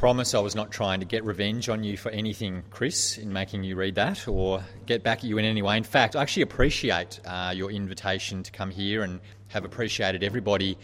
promise 0.00 0.32
I 0.32 0.38
was 0.38 0.54
not 0.54 0.70
trying 0.70 1.00
to 1.00 1.04
get 1.04 1.26
revenge 1.26 1.68
on 1.68 1.84
you 1.84 1.94
for 1.94 2.08
anything, 2.08 2.62
Chris, 2.70 3.18
in 3.18 3.30
making 3.30 3.64
you 3.64 3.76
read 3.76 3.96
that 3.96 4.26
or 4.26 4.64
get 4.86 5.02
back 5.02 5.18
at 5.18 5.24
you 5.24 5.36
in 5.36 5.44
any 5.44 5.60
way. 5.60 5.76
In 5.76 5.84
fact, 5.84 6.16
I 6.16 6.22
actually 6.22 6.44
appreciate 6.44 7.20
uh, 7.26 7.52
your 7.54 7.70
invitation 7.70 8.42
to 8.42 8.50
come 8.50 8.70
here 8.70 9.02
and 9.02 9.20
have 9.48 9.66
appreciated 9.66 10.22
everybody 10.24 10.78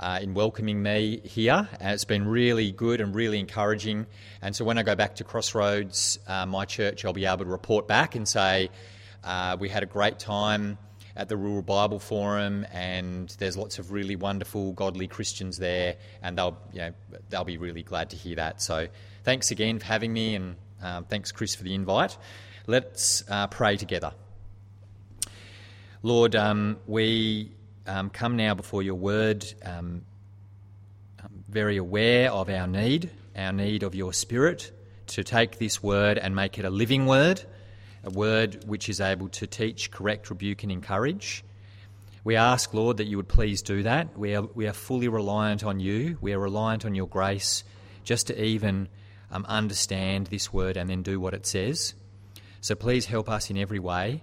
uh, 0.00 0.20
in 0.22 0.32
welcoming 0.32 0.82
me 0.82 1.20
here. 1.22 1.68
Uh, 1.70 1.88
it's 1.88 2.06
been 2.06 2.26
really 2.26 2.72
good 2.72 3.02
and 3.02 3.14
really 3.14 3.38
encouraging. 3.38 4.06
And 4.40 4.56
so 4.56 4.64
when 4.64 4.78
I 4.78 4.82
go 4.84 4.94
back 4.94 5.16
to 5.16 5.24
Crossroads, 5.24 6.18
uh, 6.26 6.46
my 6.46 6.64
church, 6.64 7.04
I'll 7.04 7.12
be 7.12 7.26
able 7.26 7.44
to 7.44 7.50
report 7.50 7.86
back 7.86 8.14
and 8.14 8.26
say, 8.26 8.70
uh, 9.22 9.58
we 9.60 9.68
had 9.68 9.82
a 9.82 9.86
great 9.86 10.18
time 10.18 10.78
at 11.16 11.28
the 11.30 11.36
Rural 11.36 11.62
Bible 11.62 11.98
Forum, 11.98 12.66
and 12.72 13.34
there's 13.38 13.56
lots 13.56 13.78
of 13.78 13.90
really 13.90 14.16
wonderful, 14.16 14.72
godly 14.72 15.08
Christians 15.08 15.56
there, 15.56 15.96
and 16.22 16.36
they'll, 16.36 16.58
you 16.72 16.80
know, 16.80 16.92
they'll 17.30 17.44
be 17.44 17.56
really 17.56 17.82
glad 17.82 18.10
to 18.10 18.16
hear 18.16 18.36
that. 18.36 18.60
So 18.60 18.88
thanks 19.24 19.50
again 19.50 19.78
for 19.78 19.86
having 19.86 20.12
me, 20.12 20.34
and 20.34 20.56
um, 20.82 21.04
thanks, 21.04 21.32
Chris, 21.32 21.54
for 21.54 21.64
the 21.64 21.74
invite. 21.74 22.16
Let's 22.66 23.24
uh, 23.30 23.46
pray 23.46 23.76
together. 23.76 24.12
Lord, 26.02 26.36
um, 26.36 26.76
we 26.86 27.50
um, 27.86 28.10
come 28.10 28.36
now 28.36 28.54
before 28.54 28.82
your 28.82 28.96
word, 28.96 29.44
um, 29.64 30.02
very 31.48 31.78
aware 31.78 32.30
of 32.30 32.50
our 32.50 32.66
need, 32.66 33.10
our 33.34 33.52
need 33.52 33.82
of 33.82 33.94
your 33.94 34.12
spirit 34.12 34.70
to 35.06 35.24
take 35.24 35.58
this 35.58 35.82
word 35.82 36.18
and 36.18 36.36
make 36.36 36.58
it 36.58 36.64
a 36.64 36.70
living 36.70 37.06
word 37.06 37.42
a 38.06 38.10
word 38.10 38.64
which 38.66 38.88
is 38.88 39.00
able 39.00 39.28
to 39.30 39.46
teach, 39.46 39.90
correct, 39.90 40.30
rebuke, 40.30 40.62
and 40.62 40.70
encourage. 40.70 41.44
We 42.22 42.36
ask, 42.36 42.72
Lord, 42.72 42.96
that 42.96 43.06
you 43.06 43.16
would 43.16 43.28
please 43.28 43.62
do 43.62 43.82
that. 43.82 44.16
We 44.16 44.34
are, 44.36 44.42
we 44.42 44.66
are 44.66 44.72
fully 44.72 45.08
reliant 45.08 45.64
on 45.64 45.80
you. 45.80 46.16
We 46.20 46.32
are 46.32 46.38
reliant 46.38 46.84
on 46.84 46.94
your 46.94 47.08
grace 47.08 47.64
just 48.04 48.28
to 48.28 48.42
even 48.42 48.88
um, 49.30 49.44
understand 49.48 50.28
this 50.28 50.52
word 50.52 50.76
and 50.76 50.88
then 50.88 51.02
do 51.02 51.20
what 51.20 51.34
it 51.34 51.46
says. 51.46 51.94
So 52.60 52.74
please 52.74 53.06
help 53.06 53.28
us 53.28 53.50
in 53.50 53.56
every 53.56 53.80
way. 53.80 54.22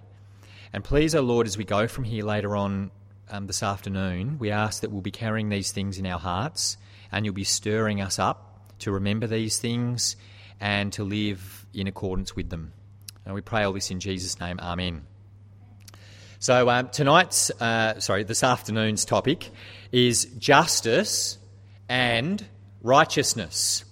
And 0.72 0.82
please, 0.82 1.14
O 1.14 1.20
oh 1.20 1.22
Lord, 1.22 1.46
as 1.46 1.56
we 1.56 1.64
go 1.64 1.86
from 1.86 2.04
here 2.04 2.24
later 2.24 2.56
on 2.56 2.90
um, 3.30 3.46
this 3.46 3.62
afternoon, 3.62 4.38
we 4.38 4.50
ask 4.50 4.80
that 4.80 4.90
we'll 4.90 5.02
be 5.02 5.10
carrying 5.10 5.50
these 5.50 5.72
things 5.72 5.98
in 5.98 6.06
our 6.06 6.18
hearts 6.18 6.76
and 7.12 7.24
you'll 7.24 7.34
be 7.34 7.44
stirring 7.44 8.00
us 8.00 8.18
up 8.18 8.74
to 8.80 8.92
remember 8.92 9.26
these 9.26 9.58
things 9.58 10.16
and 10.60 10.92
to 10.94 11.04
live 11.04 11.66
in 11.72 11.86
accordance 11.86 12.34
with 12.34 12.50
them. 12.50 12.72
And 13.24 13.34
we 13.34 13.40
pray 13.40 13.64
all 13.64 13.72
this 13.72 13.90
in 13.90 14.00
Jesus' 14.00 14.38
name. 14.38 14.58
Amen. 14.60 15.02
So 16.38 16.68
um, 16.68 16.90
tonight's, 16.90 17.50
uh, 17.50 18.00
sorry, 18.00 18.24
this 18.24 18.42
afternoon's 18.42 19.04
topic 19.04 19.50
is 19.92 20.26
justice 20.38 21.38
and 21.88 22.44
righteousness. 22.82 23.84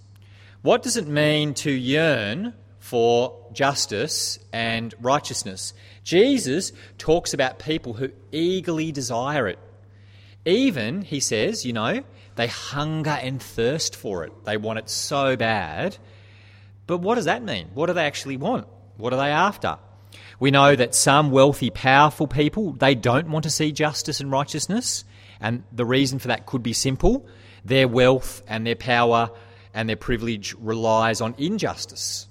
What 0.60 0.82
does 0.82 0.96
it 0.96 1.06
mean 1.08 1.54
to 1.54 1.70
yearn 1.70 2.52
for 2.78 3.48
justice 3.52 4.38
and 4.52 4.94
righteousness? 5.00 5.72
Jesus 6.04 6.72
talks 6.98 7.32
about 7.32 7.58
people 7.58 7.94
who 7.94 8.10
eagerly 8.32 8.92
desire 8.92 9.48
it. 9.48 9.58
Even, 10.44 11.02
he 11.02 11.20
says, 11.20 11.64
you 11.64 11.72
know, 11.72 12.02
they 12.34 12.48
hunger 12.48 13.10
and 13.22 13.42
thirst 13.42 13.96
for 13.96 14.24
it. 14.24 14.44
They 14.44 14.56
want 14.56 14.78
it 14.78 14.90
so 14.90 15.36
bad. 15.36 15.96
But 16.86 16.98
what 16.98 17.14
does 17.14 17.24
that 17.26 17.42
mean? 17.42 17.68
What 17.74 17.86
do 17.86 17.94
they 17.94 18.04
actually 18.04 18.36
want? 18.36 18.66
What 18.96 19.12
are 19.12 19.16
they 19.16 19.30
after? 19.30 19.78
We 20.38 20.50
know 20.50 20.74
that 20.74 20.94
some 20.94 21.30
wealthy, 21.30 21.70
powerful 21.70 22.26
people, 22.26 22.72
they 22.72 22.94
don't 22.94 23.28
want 23.28 23.44
to 23.44 23.50
see 23.50 23.72
justice 23.72 24.20
and 24.20 24.30
righteousness. 24.30 25.04
And 25.40 25.64
the 25.72 25.84
reason 25.84 26.18
for 26.18 26.28
that 26.28 26.46
could 26.46 26.62
be 26.62 26.72
simple. 26.72 27.26
Their 27.64 27.88
wealth 27.88 28.42
and 28.48 28.66
their 28.66 28.76
power 28.76 29.30
and 29.72 29.88
their 29.88 29.96
privilege 29.96 30.54
relies 30.58 31.20
on 31.20 31.34
injustice 31.38 32.26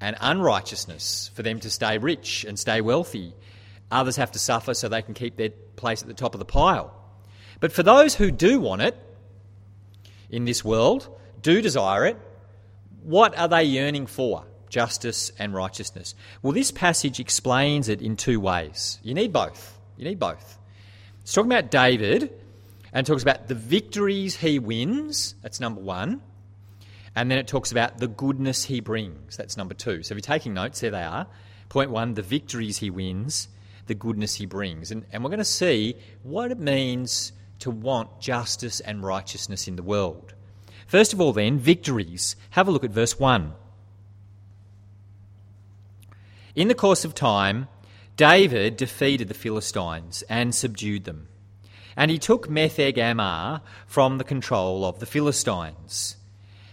and 0.00 0.16
unrighteousness 0.20 1.30
for 1.34 1.42
them 1.42 1.60
to 1.60 1.70
stay 1.70 1.98
rich 1.98 2.44
and 2.44 2.58
stay 2.58 2.80
wealthy. 2.80 3.34
Others 3.90 4.16
have 4.16 4.32
to 4.32 4.38
suffer 4.38 4.74
so 4.74 4.88
they 4.88 5.02
can 5.02 5.14
keep 5.14 5.36
their 5.36 5.50
place 5.76 6.02
at 6.02 6.08
the 6.08 6.14
top 6.14 6.34
of 6.34 6.38
the 6.38 6.44
pile. 6.44 6.94
But 7.60 7.72
for 7.72 7.82
those 7.82 8.14
who 8.14 8.30
do 8.30 8.60
want 8.60 8.82
it 8.82 8.96
in 10.30 10.44
this 10.44 10.64
world, 10.64 11.08
do 11.40 11.62
desire 11.62 12.06
it, 12.06 12.16
what 13.02 13.38
are 13.38 13.48
they 13.48 13.64
yearning 13.64 14.06
for? 14.06 14.44
Justice, 14.74 15.30
and 15.38 15.54
righteousness. 15.54 16.16
Well, 16.42 16.52
this 16.52 16.72
passage 16.72 17.20
explains 17.20 17.88
it 17.88 18.02
in 18.02 18.16
two 18.16 18.40
ways. 18.40 18.98
You 19.04 19.14
need 19.14 19.32
both. 19.32 19.78
You 19.96 20.04
need 20.04 20.18
both. 20.18 20.58
It's 21.20 21.32
talking 21.32 21.50
about 21.50 21.70
David 21.70 22.32
and 22.92 23.06
talks 23.06 23.22
about 23.22 23.46
the 23.46 23.54
victories 23.54 24.34
he 24.34 24.58
wins. 24.58 25.36
That's 25.42 25.60
number 25.60 25.80
one. 25.80 26.22
And 27.14 27.30
then 27.30 27.38
it 27.38 27.46
talks 27.46 27.70
about 27.70 27.98
the 27.98 28.08
goodness 28.08 28.64
he 28.64 28.80
brings. 28.80 29.36
That's 29.36 29.56
number 29.56 29.74
two. 29.74 30.02
So 30.02 30.12
if 30.12 30.16
you're 30.16 30.36
taking 30.36 30.54
notes, 30.54 30.80
there 30.80 30.90
they 30.90 31.04
are. 31.04 31.28
Point 31.68 31.90
one, 31.90 32.14
the 32.14 32.22
victories 32.22 32.78
he 32.78 32.90
wins, 32.90 33.46
the 33.86 33.94
goodness 33.94 34.34
he 34.34 34.44
brings. 34.44 34.90
And, 34.90 35.06
and 35.12 35.22
we're 35.22 35.30
going 35.30 35.38
to 35.38 35.44
see 35.44 35.94
what 36.24 36.50
it 36.50 36.58
means 36.58 37.32
to 37.60 37.70
want 37.70 38.20
justice 38.20 38.80
and 38.80 39.04
righteousness 39.04 39.68
in 39.68 39.76
the 39.76 39.84
world. 39.84 40.34
First 40.88 41.12
of 41.12 41.20
all, 41.20 41.32
then, 41.32 41.60
victories. 41.60 42.34
Have 42.50 42.66
a 42.66 42.72
look 42.72 42.82
at 42.82 42.90
verse 42.90 43.20
1. 43.20 43.54
In 46.54 46.68
the 46.68 46.74
course 46.74 47.04
of 47.04 47.14
time, 47.14 47.68
David 48.16 48.76
defeated 48.76 49.28
the 49.28 49.34
Philistines 49.34 50.22
and 50.28 50.54
subdued 50.54 51.04
them. 51.04 51.28
And 51.96 52.10
he 52.10 52.18
took 52.18 52.48
Metheg 52.48 53.60
from 53.86 54.18
the 54.18 54.24
control 54.24 54.84
of 54.84 55.00
the 55.00 55.06
Philistines. 55.06 56.16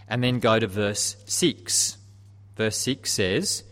And 0.07 0.23
then 0.23 0.39
go 0.39 0.59
to 0.59 0.67
verse 0.67 1.15
6. 1.25 1.97
Verse 2.55 2.77
6 2.77 3.11
says, 3.11 3.63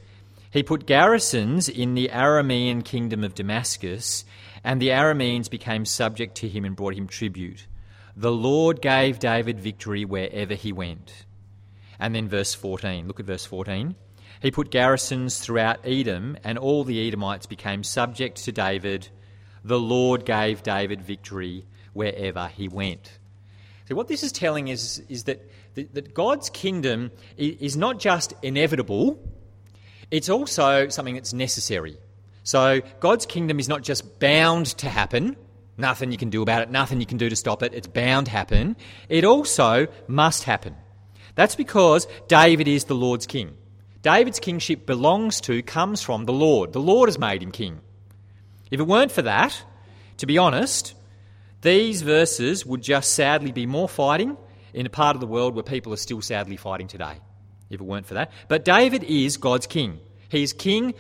He 0.51 0.63
put 0.63 0.87
garrisons 0.87 1.69
in 1.69 1.93
the 1.93 2.09
Aramean 2.11 2.83
kingdom 2.83 3.23
of 3.23 3.35
Damascus, 3.35 4.25
and 4.63 4.81
the 4.81 4.89
Arameans 4.89 5.49
became 5.49 5.85
subject 5.85 6.35
to 6.37 6.47
him 6.47 6.65
and 6.65 6.75
brought 6.75 6.95
him 6.95 7.07
tribute. 7.07 7.67
The 8.15 8.31
Lord 8.31 8.81
gave 8.81 9.19
David 9.19 9.59
victory 9.59 10.05
wherever 10.05 10.55
he 10.55 10.71
went. 10.71 11.25
And 11.99 12.15
then 12.15 12.27
verse 12.27 12.53
14. 12.53 13.07
Look 13.07 13.19
at 13.19 13.25
verse 13.25 13.45
14. 13.45 13.95
He 14.41 14.51
put 14.51 14.71
garrisons 14.71 15.39
throughout 15.39 15.79
Edom, 15.83 16.37
and 16.43 16.57
all 16.57 16.83
the 16.83 17.07
Edomites 17.07 17.45
became 17.45 17.83
subject 17.83 18.45
to 18.45 18.51
David. 18.51 19.09
The 19.63 19.79
Lord 19.79 20.25
gave 20.25 20.63
David 20.63 21.01
victory 21.01 21.65
wherever 21.93 22.47
he 22.47 22.67
went. 22.69 23.19
So, 23.87 23.95
what 23.95 24.07
this 24.07 24.23
is 24.23 24.31
telling 24.31 24.69
is, 24.69 25.01
is 25.09 25.25
that, 25.25 25.49
that 25.75 26.13
God's 26.13 26.49
kingdom 26.49 27.11
is 27.37 27.75
not 27.75 27.99
just 27.99 28.33
inevitable, 28.41 29.19
it's 30.11 30.29
also 30.29 30.87
something 30.87 31.15
that's 31.15 31.33
necessary. 31.33 31.97
So, 32.43 32.81
God's 32.99 33.25
kingdom 33.25 33.59
is 33.59 33.67
not 33.67 33.81
just 33.81 34.19
bound 34.19 34.67
to 34.77 34.89
happen, 34.89 35.35
nothing 35.77 36.11
you 36.11 36.17
can 36.17 36.29
do 36.29 36.41
about 36.41 36.61
it, 36.61 36.71
nothing 36.71 37.01
you 37.01 37.05
can 37.05 37.17
do 37.17 37.29
to 37.29 37.35
stop 37.35 37.61
it, 37.61 37.73
it's 37.73 37.87
bound 37.87 38.27
to 38.27 38.31
happen. 38.31 38.77
It 39.09 39.25
also 39.25 39.87
must 40.07 40.43
happen. 40.43 40.75
That's 41.35 41.55
because 41.55 42.07
David 42.27 42.67
is 42.67 42.85
the 42.85 42.95
Lord's 42.95 43.27
king. 43.27 43.57
David's 44.01 44.39
kingship 44.39 44.85
belongs 44.85 45.41
to, 45.41 45.61
comes 45.61 46.01
from 46.01 46.25
the 46.25 46.33
Lord. 46.33 46.73
The 46.73 46.79
Lord 46.79 47.09
has 47.09 47.19
made 47.19 47.43
him 47.43 47.51
king. 47.51 47.81
If 48.71 48.79
it 48.79 48.87
weren't 48.87 49.11
for 49.11 49.23
that, 49.23 49.61
to 50.17 50.25
be 50.25 50.37
honest, 50.37 50.93
these 51.61 52.01
verses 52.01 52.65
would 52.65 52.81
just 52.81 53.11
sadly 53.13 53.51
be 53.51 53.65
more 53.65 53.89
fighting 53.89 54.37
in 54.73 54.85
a 54.85 54.89
part 54.89 55.15
of 55.15 55.19
the 55.19 55.27
world 55.27 55.55
where 55.55 55.63
people 55.63 55.93
are 55.93 55.97
still 55.97 56.21
sadly 56.21 56.55
fighting 56.55 56.87
today, 56.87 57.19
if 57.69 57.81
it 57.81 57.83
weren't 57.83 58.05
for 58.05 58.13
that. 58.13 58.31
But 58.47 58.63
David 58.63 59.03
is 59.03 59.37
God's 59.37 59.67
king. 59.67 59.99
He 60.29 60.43
is 60.43 60.53
king 60.53 60.93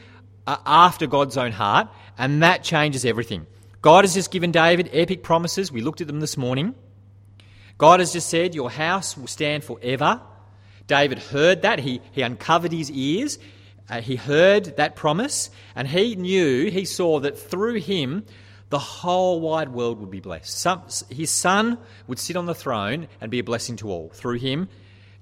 uh, 0.45 0.57
after 0.65 1.07
God's 1.07 1.37
own 1.37 1.51
heart, 1.51 1.87
and 2.17 2.43
that 2.43 2.63
changes 2.63 3.05
everything. 3.05 3.45
God 3.81 4.03
has 4.03 4.15
just 4.15 4.31
given 4.31 4.51
David 4.51 4.89
epic 4.91 5.23
promises. 5.23 5.71
We 5.71 5.81
looked 5.81 6.01
at 6.01 6.07
them 6.07 6.19
this 6.19 6.35
morning. 6.35 6.75
God 7.77 8.01
has 8.01 8.11
just 8.11 8.29
said, 8.29 8.55
Your 8.55 8.69
house 8.69 9.15
will 9.15 9.27
stand 9.27 9.63
forever. 9.63 10.21
David 10.89 11.19
heard 11.19 11.61
that. 11.61 11.79
He, 11.79 12.01
he 12.11 12.21
uncovered 12.21 12.73
his 12.73 12.91
ears. 12.91 13.39
Uh, 13.89 14.01
he 14.01 14.17
heard 14.17 14.75
that 14.77 14.95
promise. 14.95 15.49
And 15.75 15.87
he 15.87 16.15
knew, 16.15 16.69
he 16.69 16.83
saw 16.83 17.21
that 17.21 17.39
through 17.39 17.75
him, 17.75 18.25
the 18.69 18.79
whole 18.79 19.39
wide 19.39 19.69
world 19.69 19.99
would 19.99 20.11
be 20.11 20.19
blessed. 20.19 20.57
Some, 20.57 20.83
his 21.09 21.31
son 21.31 21.77
would 22.07 22.19
sit 22.19 22.35
on 22.35 22.47
the 22.47 22.55
throne 22.55 23.07
and 23.21 23.31
be 23.31 23.39
a 23.39 23.43
blessing 23.43 23.77
to 23.77 23.89
all. 23.89 24.09
Through 24.09 24.39
him, 24.39 24.67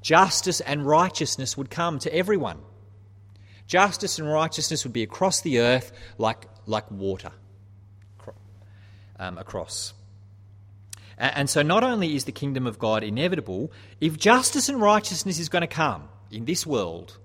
justice 0.02 0.62
and 0.62 0.88
righteousness 0.88 1.56
would 1.56 1.70
come 1.70 2.00
to 2.00 2.14
everyone. 2.16 2.60
Justice 3.68 4.20
and 4.20 4.32
righteousness 4.32 4.86
would 4.86 4.94
be 4.94 5.04
across 5.04 5.42
the 5.42 5.60
earth 5.60 5.92
like, 6.18 6.46
like 6.66 6.90
water 6.90 7.32
um, 9.20 9.38
across. 9.38 9.94
And 11.18 11.50
so, 11.50 11.64
not 11.64 11.84
only 11.84 12.16
is 12.16 12.26
the 12.26 12.32
kingdom 12.32 12.68
of 12.68 12.78
God 12.78 13.04
inevitable, 13.04 13.72
if 14.00 14.18
justice 14.18 14.70
and 14.70 14.80
righteousness 14.80 15.40
is 15.40 15.50
going 15.50 15.62
to 15.62 15.68
come 15.68 16.10
in 16.30 16.46
this 16.46 16.66
world, 16.66 17.18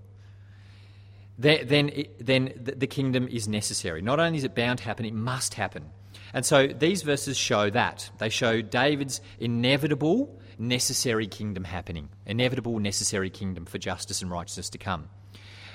then, 1.38 1.90
then 2.18 2.52
the 2.56 2.86
kingdom 2.86 3.28
is 3.28 3.48
necessary. 3.48 4.00
Not 4.00 4.18
only 4.18 4.38
is 4.38 4.44
it 4.44 4.54
bound 4.54 4.78
to 4.78 4.84
happen, 4.84 5.04
it 5.04 5.14
must 5.14 5.54
happen. 5.54 5.90
And 6.32 6.46
so, 6.46 6.68
these 6.68 7.02
verses 7.02 7.36
show 7.36 7.68
that. 7.68 8.10
They 8.18 8.30
show 8.30 8.62
David's 8.62 9.20
inevitable 9.38 10.40
necessary 10.58 11.26
kingdom 11.26 11.64
happening, 11.64 12.08
inevitable, 12.24 12.78
necessary 12.78 13.28
kingdom 13.28 13.66
for 13.66 13.78
justice 13.78 14.22
and 14.22 14.30
righteousness 14.30 14.70
to 14.70 14.78
come. 14.78 15.08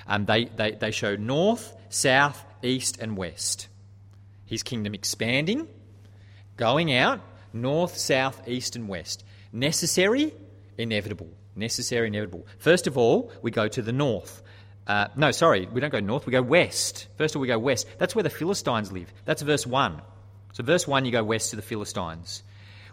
Um, 0.08 0.24
they, 0.24 0.46
they, 0.46 0.72
they 0.72 0.90
show 0.90 1.16
north, 1.16 1.76
south, 1.90 2.44
east, 2.62 2.98
and 2.98 3.16
west. 3.16 3.68
His 4.46 4.62
kingdom 4.62 4.94
expanding, 4.94 5.68
going 6.56 6.92
out, 6.92 7.20
north, 7.52 7.96
south, 7.96 8.46
east, 8.48 8.76
and 8.76 8.88
west. 8.88 9.24
Necessary, 9.52 10.34
inevitable. 10.76 11.28
Necessary, 11.56 12.06
inevitable. 12.06 12.46
First 12.58 12.86
of 12.86 12.96
all, 12.96 13.32
we 13.42 13.50
go 13.50 13.68
to 13.68 13.82
the 13.82 13.92
north. 13.92 14.42
Uh, 14.86 15.08
no, 15.16 15.30
sorry, 15.32 15.66
we 15.66 15.80
don't 15.80 15.90
go 15.90 16.00
north, 16.00 16.24
we 16.24 16.30
go 16.30 16.42
west. 16.42 17.08
First 17.16 17.34
of 17.34 17.38
all, 17.38 17.42
we 17.42 17.48
go 17.48 17.58
west. 17.58 17.86
That's 17.98 18.14
where 18.14 18.22
the 18.22 18.30
Philistines 18.30 18.90
live. 18.90 19.12
That's 19.24 19.42
verse 19.42 19.66
1. 19.66 20.00
So, 20.52 20.62
verse 20.62 20.88
1, 20.88 21.04
you 21.04 21.12
go 21.12 21.22
west 21.22 21.50
to 21.50 21.56
the 21.56 21.62
Philistines. 21.62 22.42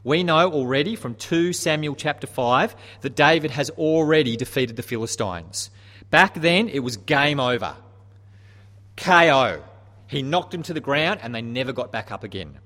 We 0.03 0.23
know 0.23 0.51
already 0.51 0.95
from 0.95 1.15
2 1.15 1.53
Samuel 1.53 1.95
chapter 1.95 2.27
5 2.27 2.75
that 3.01 3.15
David 3.15 3.51
has 3.51 3.69
already 3.71 4.35
defeated 4.35 4.75
the 4.75 4.83
Philistines. 4.83 5.71
Back 6.11 6.35
then, 6.35 6.69
it 6.69 6.79
was 6.79 6.97
game 6.97 7.39
over. 7.39 7.75
KO. 8.97 9.63
He 10.07 10.21
knocked 10.21 10.51
them 10.51 10.63
to 10.63 10.73
the 10.73 10.79
ground 10.79 11.21
and 11.23 11.33
they 11.33 11.41
never 11.41 11.73
got 11.73 11.91
back 11.91 12.11
up 12.11 12.23
again. 12.23 12.59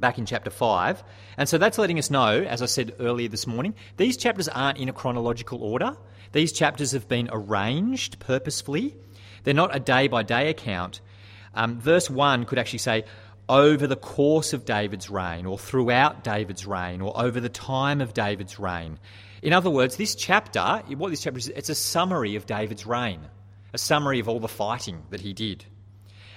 Back 0.00 0.18
in 0.18 0.26
chapter 0.26 0.50
5. 0.50 1.02
And 1.36 1.48
so 1.48 1.58
that's 1.58 1.78
letting 1.78 1.98
us 1.98 2.10
know, 2.10 2.42
as 2.42 2.62
I 2.62 2.66
said 2.66 2.94
earlier 3.00 3.28
this 3.28 3.46
morning, 3.46 3.74
these 3.96 4.16
chapters 4.16 4.48
aren't 4.48 4.78
in 4.78 4.88
a 4.88 4.92
chronological 4.92 5.62
order. 5.62 5.96
These 6.32 6.52
chapters 6.52 6.92
have 6.92 7.08
been 7.08 7.28
arranged 7.32 8.18
purposefully. 8.20 8.96
They're 9.44 9.54
not 9.54 9.74
a 9.74 9.80
day 9.80 10.08
by 10.08 10.22
day 10.22 10.50
account. 10.50 11.00
Um, 11.54 11.80
verse 11.80 12.08
1 12.08 12.44
could 12.44 12.58
actually 12.58 12.80
say, 12.80 13.04
over 13.48 13.86
the 13.86 13.96
course 13.96 14.52
of 14.52 14.64
David's 14.64 15.08
reign, 15.08 15.46
or 15.46 15.58
throughout 15.58 16.22
David's 16.22 16.66
reign, 16.66 17.00
or 17.00 17.18
over 17.18 17.40
the 17.40 17.48
time 17.48 18.00
of 18.00 18.12
David's 18.12 18.58
reign. 18.58 18.98
In 19.42 19.52
other 19.52 19.70
words, 19.70 19.96
this 19.96 20.14
chapter, 20.14 20.82
what 20.96 21.10
this 21.10 21.22
chapter 21.22 21.38
is, 21.38 21.48
it's 21.48 21.70
a 21.70 21.74
summary 21.74 22.36
of 22.36 22.46
David's 22.46 22.84
reign, 22.86 23.20
a 23.72 23.78
summary 23.78 24.20
of 24.20 24.28
all 24.28 24.40
the 24.40 24.48
fighting 24.48 25.02
that 25.10 25.20
he 25.20 25.32
did. 25.32 25.64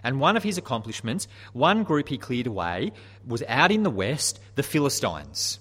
And 0.03 0.19
one 0.19 0.37
of 0.37 0.43
his 0.43 0.57
accomplishments, 0.57 1.27
one 1.53 1.83
group 1.83 2.09
he 2.09 2.17
cleared 2.17 2.47
away, 2.47 2.91
was 3.25 3.43
out 3.47 3.71
in 3.71 3.83
the 3.83 3.89
west, 3.89 4.39
the 4.55 4.63
Philistines. 4.63 5.59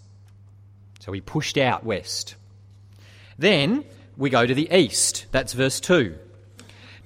So 1.00 1.12
he 1.12 1.20
pushed 1.20 1.58
out 1.58 1.84
west. 1.84 2.36
Then 3.38 3.84
we 4.16 4.30
go 4.30 4.46
to 4.46 4.54
the 4.54 4.72
east. 4.72 5.26
That's 5.30 5.52
verse 5.52 5.80
2. 5.80 6.16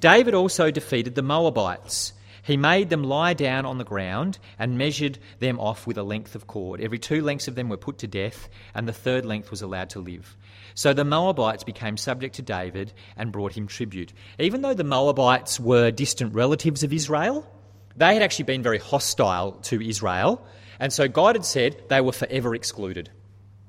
David 0.01 0.35
also 0.35 0.71
defeated 0.71 1.15
the 1.15 1.23
Moabites 1.23 2.13
he 2.45 2.59
made 2.59 2.91
them 2.91 3.03
lie 3.03 3.33
down 3.33 3.65
on 3.65 3.79
the 3.79 3.85
ground 3.85 4.39
and 4.59 4.77
measured 4.77 5.19
them 5.39 5.59
off 5.59 5.87
with 5.87 5.97
a 5.97 6.03
length 6.03 6.35
of 6.35 6.47
cord. 6.47 6.79
Every 6.79 6.99
two 6.99 7.23
lengths 7.23 7.49
of 7.49 7.55
them 7.55 7.71
were 7.71 7.79
put 7.79 7.97
to 7.99 8.07
death, 8.07 8.51
and 8.75 8.87
the 8.87 8.93
third 8.93 9.25
length 9.25 9.51
was 9.51 9.63
allowed 9.63 9.89
to 9.91 9.99
live. 9.99 10.37
So 10.75 10.93
the 10.93 11.05
Moabites 11.05 11.63
became 11.63 11.97
subject 11.97 12.37
to 12.37 12.43
David 12.43 12.93
and 13.17 13.31
brought 13.31 13.53
him 13.53 13.69
tribute. 13.69 14.13
Even 14.39 14.63
though 14.63 14.75
the 14.75 14.85
Moabites 14.85 15.61
were 15.61 15.91
distant 15.93 16.35
relatives 16.35 16.83
of 16.83 16.93
Israel, 16.93 17.49
they 17.97 18.15
had 18.15 18.23
actually 18.23 18.47
been 18.47 18.63
very 18.63 18.79
hostile 18.79 19.53
to 19.63 19.81
Israel, 19.81 20.45
and 20.81 20.93
so 20.93 21.07
God 21.07 21.37
had 21.37 21.45
said 21.45 21.81
they 21.89 22.01
were 22.01 22.13
forever 22.13 22.55
excluded. 22.55 23.09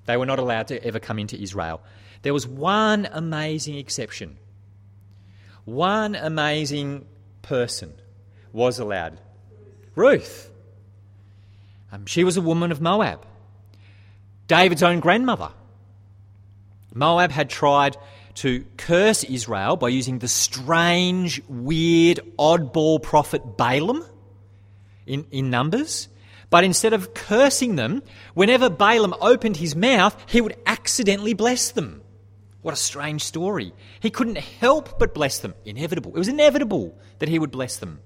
They 0.06 0.18
were 0.18 0.26
not 0.26 0.40
allowed 0.40 0.68
to 0.70 0.84
ever 0.84 1.00
come 1.00 1.20
into 1.20 1.40
Israel. 1.40 1.82
There 2.24 2.34
was 2.34 2.48
one 2.48 3.08
amazing 3.12 3.78
exception. 3.78 4.38
One 5.66 6.16
amazing 6.16 7.06
person 7.44 7.94
was 8.52 8.80
allowed. 8.80 9.20
Ruth. 9.96 10.50
Um, 11.92 12.08
she 12.08 12.24
was 12.24 12.36
a 12.38 12.42
woman 12.42 12.72
of 12.72 12.82
Moab. 12.82 13.26
David's 14.48 14.84
own 14.84 15.00
grandmother. 15.00 15.52
Moab 16.96 17.30
had 17.32 17.50
tried 17.50 17.98
to 18.36 18.66
curse 18.78 19.24
Israel 19.24 19.76
by 19.76 19.90
using 19.90 20.20
the 20.20 20.28
strange, 20.28 21.42
weird, 21.48 22.20
oddball 22.40 23.04
prophet 23.04 23.58
Balaam 23.58 24.04
in, 25.06 25.28
in 25.30 25.50
Numbers. 25.50 26.08
But 26.50 26.64
instead 26.64 26.94
of 26.94 27.14
cursing 27.14 27.76
them, 27.76 28.02
whenever 28.34 28.70
Balaam 28.70 29.14
opened 29.20 29.58
his 29.58 29.76
mouth, 29.76 30.16
he 30.28 30.40
would 30.42 30.56
accidentally 30.66 31.34
bless 31.34 31.72
them. 31.72 32.02
What 32.62 32.74
a 32.74 32.78
strange 32.78 33.24
story. 33.24 33.74
He 34.00 34.10
couldn't 34.10 34.38
help 34.38 34.98
but 34.98 35.14
bless 35.14 35.40
them. 35.40 35.54
Inevitable. 35.66 36.16
It 36.16 36.18
was 36.18 36.28
inevitable 36.28 36.98
that 37.20 37.30
he 37.30 37.40
would 37.40 37.52
bless 37.52 37.78
them. 37.78 38.00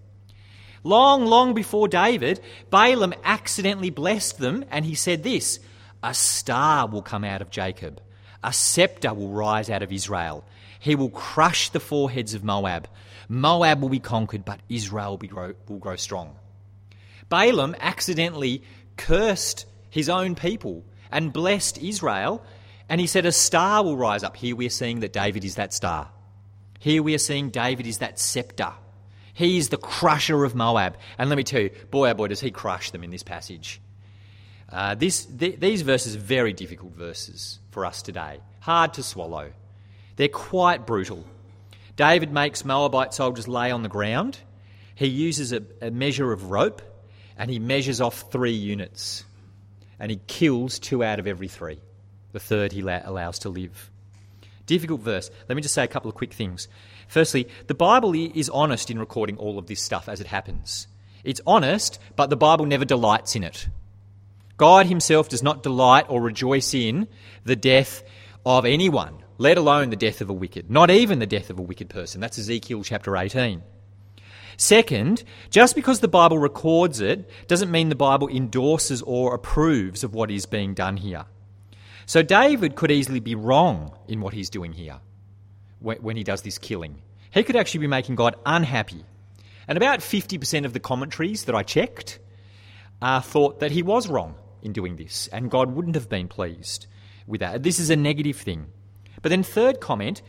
Long, 0.83 1.25
long 1.25 1.53
before 1.53 1.87
David, 1.87 2.39
Balaam 2.69 3.13
accidentally 3.23 3.89
blessed 3.89 4.39
them 4.39 4.65
and 4.71 4.83
he 4.83 4.95
said 4.95 5.23
this 5.23 5.59
A 6.01 6.13
star 6.13 6.87
will 6.87 7.01
come 7.01 7.23
out 7.23 7.41
of 7.41 7.49
Jacob, 7.49 8.01
a 8.43 8.53
scepter 8.53 9.13
will 9.13 9.29
rise 9.29 9.69
out 9.69 9.83
of 9.83 9.91
Israel. 9.91 10.45
He 10.79 10.95
will 10.95 11.09
crush 11.09 11.69
the 11.69 11.79
foreheads 11.79 12.33
of 12.33 12.43
Moab. 12.43 12.87
Moab 13.27 13.81
will 13.81 13.89
be 13.89 13.99
conquered, 13.99 14.45
but 14.45 14.59
Israel 14.69 15.17
will, 15.17 15.27
grow, 15.27 15.53
will 15.67 15.77
grow 15.77 15.95
strong. 15.95 16.35
Balaam 17.27 17.75
accidentally 17.79 18.63
cursed 18.97 19.65
his 19.89 20.09
own 20.09 20.35
people 20.35 20.83
and 21.11 21.33
blessed 21.33 21.77
Israel, 21.77 22.43
and 22.87 22.99
he 22.99 23.07
said, 23.07 23.25
A 23.25 23.31
star 23.31 23.83
will 23.83 23.97
rise 23.97 24.23
up. 24.23 24.35
Here 24.35 24.55
we 24.55 24.65
are 24.65 24.71
seeing 24.71 25.01
that 25.01 25.13
David 25.13 25.43
is 25.43 25.55
that 25.55 25.73
star. 25.73 26.09
Here 26.79 27.03
we 27.03 27.13
are 27.13 27.19
seeing 27.19 27.49
David 27.49 27.85
is 27.85 27.99
that 27.99 28.19
scepter. 28.19 28.73
He's 29.33 29.69
the 29.69 29.77
crusher 29.77 30.43
of 30.43 30.55
Moab. 30.55 30.97
And 31.17 31.29
let 31.29 31.35
me 31.35 31.43
tell 31.43 31.61
you, 31.61 31.71
boy, 31.91 32.09
oh 32.09 32.13
boy, 32.13 32.27
does 32.27 32.41
he 32.41 32.51
crush 32.51 32.91
them 32.91 33.03
in 33.03 33.11
this 33.11 33.23
passage. 33.23 33.81
Uh, 34.71 34.95
this, 34.95 35.25
th- 35.25 35.59
these 35.59 35.81
verses 35.81 36.15
are 36.15 36.19
very 36.19 36.53
difficult 36.53 36.93
verses 36.93 37.59
for 37.71 37.85
us 37.85 38.01
today, 38.01 38.39
hard 38.59 38.93
to 38.93 39.03
swallow. 39.03 39.51
They're 40.15 40.27
quite 40.27 40.85
brutal. 40.85 41.25
David 41.95 42.31
makes 42.31 42.63
Moabite 42.63 43.13
soldiers 43.13 43.47
lay 43.47 43.71
on 43.71 43.83
the 43.83 43.89
ground. 43.89 44.37
He 44.95 45.07
uses 45.07 45.53
a, 45.53 45.63
a 45.81 45.91
measure 45.91 46.31
of 46.31 46.51
rope 46.51 46.81
and 47.37 47.49
he 47.49 47.57
measures 47.57 48.01
off 48.01 48.31
three 48.31 48.53
units. 48.53 49.23
And 49.99 50.11
he 50.11 50.19
kills 50.27 50.77
two 50.77 51.03
out 51.03 51.19
of 51.19 51.27
every 51.27 51.47
three. 51.47 51.79
The 52.31 52.39
third 52.39 52.71
he 52.71 52.81
la- 52.81 53.01
allows 53.03 53.39
to 53.39 53.49
live. 53.49 53.89
Difficult 54.65 55.01
verse. 55.01 55.31
Let 55.47 55.55
me 55.55 55.61
just 55.61 55.73
say 55.73 55.83
a 55.83 55.87
couple 55.87 56.09
of 56.09 56.15
quick 56.15 56.33
things. 56.33 56.67
Firstly, 57.07 57.47
the 57.67 57.73
Bible 57.73 58.13
is 58.13 58.49
honest 58.49 58.91
in 58.91 58.99
recording 58.99 59.37
all 59.37 59.57
of 59.57 59.65
this 59.65 59.81
stuff 59.81 60.07
as 60.07 60.21
it 60.21 60.27
happens. 60.27 60.87
It's 61.23 61.41
honest, 61.47 61.99
but 62.15 62.29
the 62.29 62.37
Bible 62.37 62.65
never 62.65 62.85
delights 62.85 63.35
in 63.35 63.43
it. 63.43 63.67
God 64.59 64.87
Himself 64.87 65.29
does 65.29 65.41
not 65.41 65.63
delight 65.63 66.05
or 66.09 66.21
rejoice 66.21 66.73
in 66.73 67.07
the 67.45 67.55
death 67.55 68.03
of 68.45 68.65
anyone, 68.65 69.23
let 69.37 69.57
alone 69.57 69.89
the 69.89 69.95
death 69.95 70.19
of 70.19 70.29
a 70.29 70.33
wicked, 70.33 70.69
not 70.69 70.91
even 70.91 71.19
the 71.19 71.25
death 71.25 71.49
of 71.49 71.59
a 71.59 71.61
wicked 71.61 71.89
person. 71.89 72.19
That's 72.19 72.37
Ezekiel 72.37 72.83
chapter 72.83 73.15
18. 73.15 73.63
Second, 74.57 75.23
just 75.49 75.75
because 75.75 76.01
the 76.01 76.09
Bible 76.09 76.37
records 76.37 76.99
it 76.99 77.29
doesn't 77.47 77.71
mean 77.71 77.87
the 77.87 77.95
Bible 77.95 78.27
endorses 78.27 79.01
or 79.01 79.33
approves 79.33 80.03
of 80.03 80.13
what 80.13 80.29
is 80.29 80.45
being 80.45 80.73
done 80.73 80.97
here. 80.97 81.23
So 82.05 82.21
David 82.21 82.75
could 82.75 82.91
easily 82.91 83.21
be 83.21 83.35
wrong 83.35 83.93
in 84.09 84.19
what 84.19 84.33
he's 84.33 84.49
doing 84.49 84.73
here 84.73 84.99
when 85.79 86.17
he 86.17 86.25
does 86.25 86.41
this 86.41 86.57
killing. 86.57 87.01
He 87.31 87.43
could 87.43 87.55
actually 87.55 87.79
be 87.79 87.87
making 87.87 88.15
God 88.15 88.35
unhappy. 88.45 89.05
And 89.69 89.77
about 89.77 89.99
50% 89.99 90.65
of 90.65 90.73
the 90.73 90.81
commentaries 90.81 91.45
that 91.45 91.55
I 91.55 91.63
checked 91.63 92.19
uh, 93.01 93.21
thought 93.21 93.61
that 93.61 93.71
he 93.71 93.83
was 93.83 94.09
wrong 94.09 94.35
in 94.61 94.73
doing 94.73 94.95
this, 94.95 95.27
and 95.31 95.51
God 95.51 95.75
wouldn't 95.75 95.95
have 95.95 96.09
been 96.09 96.27
pleased 96.27 96.87
with 97.27 97.41
that. 97.41 97.63
This 97.63 97.79
is 97.79 97.89
a 97.89 97.95
negative 97.95 98.37
thing. 98.37 98.67
But 99.21 99.29
then, 99.29 99.43
third 99.43 99.79
comment, 99.79 100.21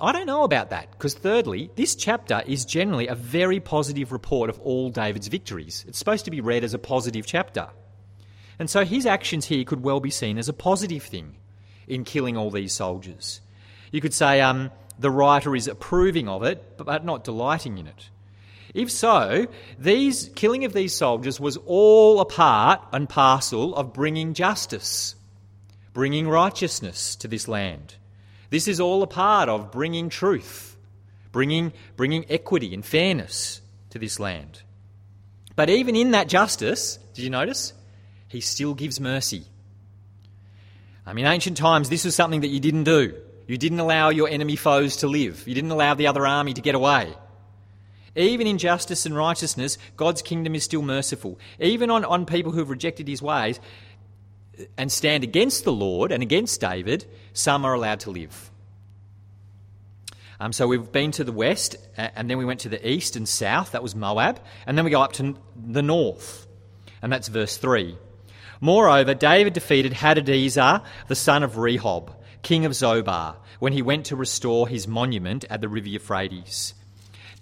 I 0.00 0.12
don't 0.12 0.26
know 0.26 0.42
about 0.42 0.70
that, 0.70 0.90
because 0.90 1.14
thirdly, 1.14 1.70
this 1.76 1.94
chapter 1.94 2.42
is 2.46 2.64
generally 2.64 3.06
a 3.06 3.14
very 3.14 3.60
positive 3.60 4.12
report 4.12 4.50
of 4.50 4.58
all 4.60 4.90
David's 4.90 5.28
victories. 5.28 5.84
It's 5.86 5.98
supposed 5.98 6.24
to 6.24 6.30
be 6.30 6.40
read 6.40 6.64
as 6.64 6.74
a 6.74 6.78
positive 6.78 7.26
chapter. 7.26 7.68
And 8.58 8.68
so 8.68 8.84
his 8.84 9.06
actions 9.06 9.46
here 9.46 9.64
could 9.64 9.82
well 9.82 10.00
be 10.00 10.10
seen 10.10 10.38
as 10.38 10.48
a 10.48 10.52
positive 10.52 11.02
thing 11.02 11.36
in 11.88 12.04
killing 12.04 12.36
all 12.36 12.50
these 12.50 12.72
soldiers. 12.72 13.40
You 13.90 14.00
could 14.00 14.14
say 14.14 14.40
um, 14.40 14.70
the 14.98 15.10
writer 15.10 15.56
is 15.56 15.66
approving 15.66 16.28
of 16.28 16.42
it, 16.42 16.76
but 16.76 17.04
not 17.04 17.24
delighting 17.24 17.78
in 17.78 17.86
it. 17.86 18.10
If 18.74 18.90
so, 18.90 19.46
these 19.78 20.30
killing 20.34 20.64
of 20.64 20.72
these 20.72 20.94
soldiers 20.94 21.40
was 21.40 21.56
all 21.66 22.20
a 22.20 22.24
part 22.24 22.80
and 22.92 23.08
parcel 23.08 23.74
of 23.74 23.92
bringing 23.92 24.34
justice, 24.34 25.16
bringing 25.92 26.28
righteousness 26.28 27.16
to 27.16 27.28
this 27.28 27.48
land. 27.48 27.96
This 28.50 28.68
is 28.68 28.80
all 28.80 29.02
a 29.02 29.08
part 29.08 29.48
of 29.48 29.72
bringing 29.72 30.08
truth, 30.08 30.76
bringing, 31.32 31.72
bringing 31.96 32.24
equity 32.30 32.74
and 32.74 32.84
fairness 32.84 33.60
to 33.90 33.98
this 33.98 34.20
land. 34.20 34.62
But 35.56 35.68
even 35.68 35.96
in 35.96 36.12
that 36.12 36.28
justice, 36.28 36.98
did 37.14 37.22
you 37.22 37.30
notice? 37.30 37.72
he 38.30 38.40
still 38.40 38.74
gives 38.74 39.00
mercy. 39.00 39.42
I 41.04 41.12
mean, 41.12 41.26
ancient 41.26 41.56
times, 41.56 41.88
this 41.88 42.04
was 42.04 42.14
something 42.14 42.42
that 42.42 42.48
you 42.48 42.60
didn't 42.60 42.84
do. 42.84 43.12
You 43.48 43.58
didn't 43.58 43.80
allow 43.80 44.10
your 44.10 44.28
enemy 44.28 44.54
foes 44.54 44.98
to 44.98 45.08
live, 45.08 45.46
you 45.48 45.54
didn't 45.54 45.72
allow 45.72 45.94
the 45.94 46.06
other 46.06 46.26
army 46.26 46.54
to 46.54 46.60
get 46.60 46.76
away. 46.76 47.12
Even 48.16 48.46
in 48.46 48.58
justice 48.58 49.06
and 49.06 49.14
righteousness, 49.14 49.78
God's 49.96 50.22
kingdom 50.22 50.54
is 50.54 50.64
still 50.64 50.82
merciful. 50.82 51.38
Even 51.60 51.90
on, 51.90 52.04
on 52.04 52.26
people 52.26 52.52
who've 52.52 52.68
rejected 52.68 53.06
his 53.06 53.22
ways, 53.22 53.60
and 54.76 54.90
stand 54.90 55.24
against 55.24 55.64
the 55.64 55.72
Lord 55.72 56.12
and 56.12 56.22
against 56.22 56.60
David, 56.60 57.06
some 57.32 57.64
are 57.64 57.74
allowed 57.74 58.00
to 58.00 58.10
live. 58.10 58.50
Um, 60.38 60.52
so 60.52 60.66
we've 60.66 60.90
been 60.90 61.12
to 61.12 61.24
the 61.24 61.32
west, 61.32 61.76
and 61.96 62.30
then 62.30 62.38
we 62.38 62.44
went 62.44 62.60
to 62.60 62.70
the 62.70 62.88
east 62.88 63.14
and 63.16 63.28
south, 63.28 63.72
that 63.72 63.82
was 63.82 63.94
Moab, 63.94 64.40
and 64.66 64.76
then 64.76 64.84
we 64.84 64.90
go 64.90 65.02
up 65.02 65.12
to 65.14 65.36
the 65.54 65.82
north, 65.82 66.46
and 67.02 67.12
that's 67.12 67.28
verse 67.28 67.58
3. 67.58 67.96
Moreover, 68.60 69.14
David 69.14 69.52
defeated 69.52 69.92
Hadadezer, 69.92 70.82
the 71.08 71.14
son 71.14 71.42
of 71.42 71.54
Rehob, 71.54 72.14
king 72.42 72.64
of 72.64 72.72
Zobah, 72.72 73.36
when 73.58 73.74
he 73.74 73.82
went 73.82 74.06
to 74.06 74.16
restore 74.16 74.66
his 74.66 74.88
monument 74.88 75.44
at 75.50 75.60
the 75.60 75.68
river 75.68 75.88
Euphrates. 75.88 76.74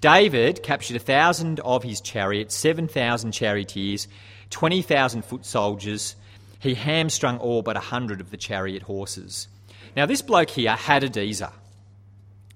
David 0.00 0.62
captured 0.62 0.96
a 0.96 1.00
thousand 1.00 1.60
of 1.60 1.82
his 1.82 2.00
chariots, 2.00 2.54
7,000 2.54 3.32
charioteers, 3.32 4.06
20,000 4.50 5.24
foot 5.24 5.44
soldiers. 5.44 6.14
He 6.60 6.74
hamstrung 6.74 7.38
all 7.38 7.62
but 7.62 7.76
a 7.76 7.80
hundred 7.80 8.20
of 8.20 8.30
the 8.30 8.36
chariot 8.36 8.82
horses. 8.82 9.48
Now, 9.96 10.06
this 10.06 10.22
bloke 10.22 10.50
here, 10.50 10.74
Hadadezer, 10.74 11.52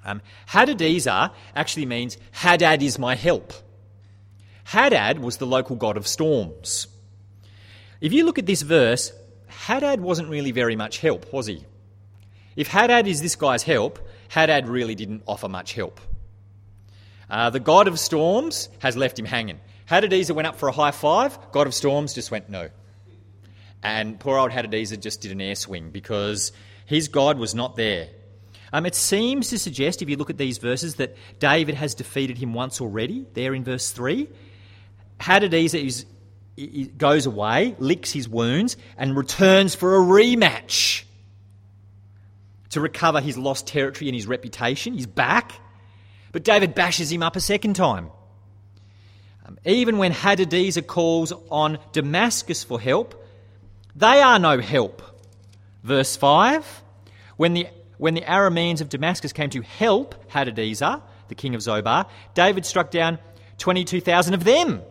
um, 0.05 0.21
Hadadezer 0.49 1.33
actually 1.55 1.87
means 1.87 2.17
Hadad 2.33 2.83
is 2.83 2.99
my 2.99 3.15
help. 3.15 3.53
Hadad 4.65 5.19
was 5.19 5.37
the 5.37 5.47
local 5.47 5.77
god 5.77 5.97
of 5.97 6.07
storms. 6.07 6.87
If 8.01 8.13
you 8.13 8.25
look 8.25 8.39
at 8.39 8.47
this 8.47 8.63
verse, 8.63 9.13
Hadad 9.47 10.01
wasn't 10.01 10.29
really 10.29 10.51
very 10.51 10.77
much 10.77 10.99
help, 10.99 11.33
was 11.33 11.47
he? 11.47 11.65
If 12.57 12.69
Hadad 12.69 13.07
is 13.07 13.23
this 13.23 13.37
guy's 13.37 13.63
help, 13.63 13.99
Hadad 14.29 14.69
really 14.69 14.95
didn't 14.95 15.23
offer 15.27 15.49
much 15.49 15.75
help. 15.75 16.01
Uh, 17.33 17.49
the 17.49 17.59
god 17.59 17.89
of 17.89 17.99
storms 17.99 18.69
has 18.81 18.95
left 18.95 19.19
him 19.19 19.25
hanging. 19.25 19.59
Hadadezer 19.89 20.35
went 20.35 20.47
up 20.47 20.57
for 20.57 20.69
a 20.69 20.73
high 20.73 20.91
five, 20.91 21.39
god 21.51 21.67
of 21.67 21.73
storms 21.73 22.13
just 22.13 22.31
went 22.31 22.51
no. 22.51 22.69
And 23.83 24.21
poor 24.21 24.37
old 24.39 24.51
Hadadezer 24.51 25.01
just 25.01 25.23
did 25.23 25.33
an 25.33 25.41
air 25.41 25.55
swing 25.55 25.91
because 25.91 26.53
his 26.85 27.09
god 27.09 27.39
was 27.39 27.55
not 27.55 27.75
there. 27.75 28.09
Um, 28.71 28.85
it 28.85 28.95
seems 28.95 29.49
to 29.49 29.59
suggest, 29.59 30.03
if 30.03 30.11
you 30.11 30.17
look 30.17 30.29
at 30.29 30.37
these 30.37 30.59
verses, 30.59 30.97
that 30.97 31.17
David 31.39 31.75
has 31.75 31.95
defeated 31.95 32.37
him 32.37 32.53
once 32.53 32.83
already, 32.83 33.25
there 33.33 33.55
in 33.55 33.65
verse 33.65 33.91
3. 33.93 34.29
Hadadezer 35.19 35.83
is, 35.83 36.05
goes 36.99 37.25
away, 37.25 37.77
licks 37.79 38.13
his 38.13 38.29
wounds, 38.29 38.77
and 38.99 39.17
returns 39.17 39.75
for 39.75 39.97
a 39.97 40.01
rematch 40.01 41.05
to 42.71 42.81
recover 42.83 43.23
his 43.23 43.39
lost 43.39 43.67
territory 43.67 44.09
and 44.09 44.15
his 44.15 44.27
reputation. 44.27 44.93
He's 44.93 45.07
back. 45.07 45.53
But 46.33 46.45
David 46.45 46.75
bashes 46.75 47.13
him 47.13 47.23
up 47.23 47.37
a 47.37 47.41
second 47.41 47.75
time. 47.75 48.11
Um, 49.47 49.59
even 49.65 49.99
when 49.99 50.13
Hadadezer 50.13 50.87
calls 50.87 51.33
on 51.51 51.79
Damascus 51.93 52.65
for 52.65 52.81
help, 52.81 53.23
they 53.95 54.23
are 54.23 54.39
no 54.39 54.59
help. 54.59 55.03
Verse 55.83 56.17
5 56.17 56.83
When 57.37 57.55
the 57.55 57.67
when 57.99 58.15
the 58.15 58.23
Arameans 58.23 58.81
of 58.81 58.89
Damascus 58.89 59.33
came 59.33 59.51
to 59.51 59.61
help 59.63 60.29
Hadadezer, 60.29 61.03
the 61.29 61.35
king 61.37 61.55
of 61.55 61.61
Zobah, 61.61 62.09
David 62.35 62.67
struck 62.67 62.91
down 62.91 63.19
22,000 63.59 64.35
of 64.35 64.43
them. 64.43 64.83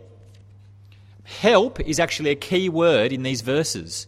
Help 1.24 1.82
is 1.82 2.00
actually 2.00 2.30
a 2.30 2.36
key 2.36 2.70
word 2.70 3.12
in 3.12 3.24
these 3.24 3.42
verses. 3.42 4.08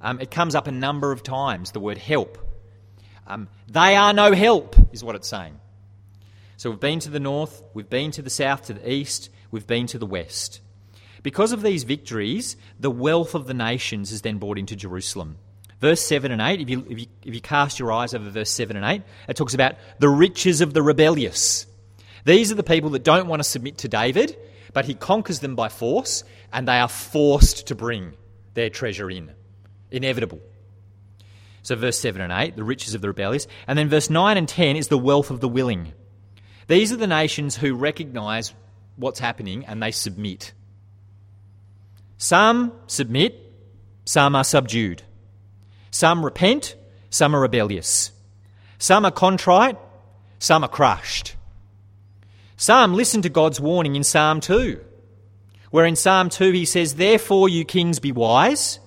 Um, 0.00 0.20
it 0.20 0.30
comes 0.30 0.54
up 0.54 0.66
a 0.66 0.72
number 0.72 1.12
of 1.12 1.22
times, 1.22 1.70
the 1.70 1.80
word 1.80 1.96
help. 1.96 2.38
Um, 3.26 3.48
they 3.68 3.94
are 3.94 4.12
no 4.12 4.32
help, 4.32 4.74
is 4.92 5.04
what 5.04 5.14
it's 5.14 5.28
saying. 5.28 5.58
So 6.56 6.70
we've 6.70 6.80
been 6.80 7.00
to 7.00 7.10
the 7.10 7.20
north, 7.20 7.62
we've 7.74 7.90
been 7.90 8.10
to 8.12 8.22
the 8.22 8.30
south, 8.30 8.66
to 8.66 8.74
the 8.74 8.90
east, 8.90 9.30
we've 9.50 9.66
been 9.66 9.86
to 9.88 9.98
the 9.98 10.06
west. 10.06 10.60
Because 11.22 11.52
of 11.52 11.62
these 11.62 11.84
victories, 11.84 12.56
the 12.78 12.90
wealth 12.90 13.34
of 13.34 13.46
the 13.46 13.54
nations 13.54 14.12
is 14.12 14.22
then 14.22 14.38
brought 14.38 14.58
into 14.58 14.76
Jerusalem. 14.76 15.38
Verse 15.80 16.00
7 16.00 16.30
and 16.30 16.40
8, 16.40 16.60
if 16.60 16.70
you, 16.70 16.86
if, 16.88 17.00
you, 17.00 17.06
if 17.24 17.34
you 17.34 17.40
cast 17.40 17.78
your 17.78 17.92
eyes 17.92 18.14
over 18.14 18.30
verse 18.30 18.50
7 18.50 18.76
and 18.76 18.84
8, 18.84 19.02
it 19.28 19.36
talks 19.36 19.54
about 19.54 19.74
the 19.98 20.08
riches 20.08 20.60
of 20.60 20.74
the 20.74 20.82
rebellious. 20.82 21.66
These 22.24 22.52
are 22.52 22.54
the 22.54 22.62
people 22.62 22.90
that 22.90 23.04
don't 23.04 23.26
want 23.26 23.40
to 23.40 23.48
submit 23.48 23.78
to 23.78 23.88
David, 23.88 24.36
but 24.72 24.84
he 24.84 24.94
conquers 24.94 25.40
them 25.40 25.56
by 25.56 25.68
force, 25.68 26.24
and 26.52 26.68
they 26.68 26.78
are 26.78 26.88
forced 26.88 27.66
to 27.68 27.74
bring 27.74 28.14
their 28.54 28.70
treasure 28.70 29.10
in. 29.10 29.32
Inevitable. 29.90 30.40
So, 31.62 31.76
verse 31.76 31.98
7 31.98 32.20
and 32.20 32.32
8, 32.32 32.56
the 32.56 32.64
riches 32.64 32.94
of 32.94 33.00
the 33.00 33.08
rebellious. 33.08 33.46
And 33.66 33.78
then 33.78 33.88
verse 33.88 34.10
9 34.10 34.36
and 34.36 34.48
10 34.48 34.76
is 34.76 34.88
the 34.88 34.98
wealth 34.98 35.30
of 35.30 35.40
the 35.40 35.48
willing. 35.48 35.92
These 36.66 36.92
are 36.92 36.96
the 36.96 37.06
nations 37.06 37.56
who 37.56 37.74
recognize 37.74 38.54
what's 38.96 39.18
happening 39.18 39.64
and 39.66 39.82
they 39.82 39.90
submit. 39.90 40.52
Some 42.16 42.72
submit, 42.86 43.40
some 44.04 44.34
are 44.34 44.44
subdued. 44.44 45.02
Some 45.90 46.24
repent, 46.24 46.76
some 47.10 47.34
are 47.34 47.40
rebellious. 47.40 48.12
Some 48.78 49.04
are 49.04 49.10
contrite, 49.10 49.78
some 50.38 50.64
are 50.64 50.68
crushed. 50.68 51.36
Some 52.56 52.94
listen 52.94 53.22
to 53.22 53.28
God's 53.28 53.60
warning 53.60 53.96
in 53.96 54.04
Psalm 54.04 54.40
2, 54.40 54.82
where 55.70 55.86
in 55.86 55.96
Psalm 55.96 56.28
2 56.28 56.52
he 56.52 56.64
says, 56.64 56.94
Therefore, 56.94 57.48
you 57.48 57.64
kings, 57.64 57.98
be 57.98 58.12
wise, 58.12 58.78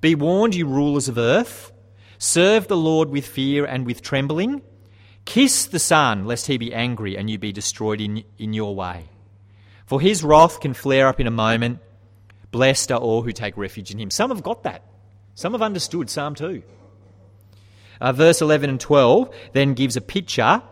be 0.00 0.14
warned, 0.14 0.54
you 0.54 0.66
rulers 0.66 1.08
of 1.08 1.18
earth, 1.18 1.72
serve 2.18 2.68
the 2.68 2.76
Lord 2.76 3.10
with 3.10 3.26
fear 3.26 3.64
and 3.64 3.86
with 3.86 4.02
trembling, 4.02 4.62
kiss 5.28 5.66
the 5.66 5.78
Son, 5.78 6.24
lest 6.24 6.46
he 6.46 6.56
be 6.56 6.72
angry 6.72 7.18
and 7.18 7.28
you 7.28 7.38
be 7.38 7.52
destroyed 7.52 8.00
in, 8.00 8.24
in 8.38 8.54
your 8.54 8.74
way. 8.74 9.04
For 9.84 10.00
his 10.00 10.24
wrath 10.24 10.58
can 10.58 10.72
flare 10.72 11.06
up 11.06 11.20
in 11.20 11.26
a 11.26 11.30
moment. 11.30 11.80
Blessed 12.50 12.90
are 12.90 12.98
all 12.98 13.20
who 13.20 13.32
take 13.32 13.58
refuge 13.58 13.90
in 13.90 13.98
him. 13.98 14.10
Some 14.10 14.30
have 14.30 14.42
got 14.42 14.62
that. 14.62 14.82
Some 15.34 15.52
have 15.52 15.60
understood 15.60 16.08
Psalm 16.08 16.34
2. 16.34 16.62
Uh, 18.00 18.12
verse 18.12 18.40
11 18.40 18.70
and 18.70 18.80
12 18.80 19.28
then 19.52 19.74
gives 19.74 19.98
a 19.98 20.00
picture 20.00 20.62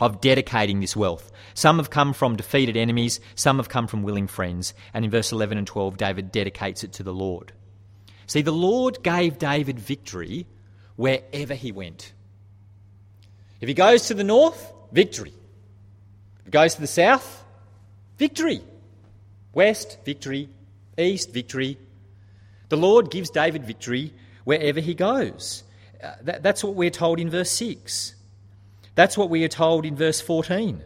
of 0.00 0.22
dedicating 0.22 0.80
this 0.80 0.96
wealth. 0.96 1.30
Some 1.52 1.76
have 1.76 1.90
come 1.90 2.14
from 2.14 2.36
defeated 2.36 2.78
enemies, 2.78 3.20
some 3.34 3.58
have 3.58 3.68
come 3.68 3.86
from 3.86 4.02
willing 4.02 4.26
friends. 4.26 4.72
And 4.94 5.04
in 5.04 5.10
verse 5.10 5.32
11 5.32 5.58
and 5.58 5.66
12, 5.66 5.98
David 5.98 6.32
dedicates 6.32 6.82
it 6.82 6.94
to 6.94 7.02
the 7.02 7.12
Lord. 7.12 7.52
See, 8.26 8.40
the 8.40 8.52
Lord 8.52 9.02
gave 9.02 9.36
David 9.36 9.78
victory 9.78 10.46
wherever 10.96 11.52
he 11.52 11.72
went. 11.72 12.14
If 13.62 13.68
he 13.68 13.74
goes 13.74 14.08
to 14.08 14.14
the 14.14 14.24
north, 14.24 14.72
victory. 14.90 15.32
If 16.40 16.44
he 16.46 16.50
goes 16.50 16.74
to 16.74 16.80
the 16.80 16.88
south, 16.88 17.44
victory. 18.18 18.60
West, 19.54 19.98
victory. 20.04 20.48
East, 20.98 21.32
victory. 21.32 21.78
The 22.70 22.76
Lord 22.76 23.10
gives 23.10 23.30
David 23.30 23.64
victory 23.64 24.12
wherever 24.42 24.80
he 24.80 24.94
goes. 24.94 25.62
Uh, 26.02 26.10
that, 26.22 26.42
that's 26.42 26.64
what 26.64 26.74
we're 26.74 26.90
told 26.90 27.20
in 27.20 27.30
verse 27.30 27.52
6. 27.52 28.16
That's 28.96 29.16
what 29.16 29.30
we 29.30 29.44
are 29.44 29.48
told 29.48 29.86
in 29.86 29.94
verse 29.94 30.20
14. 30.20 30.82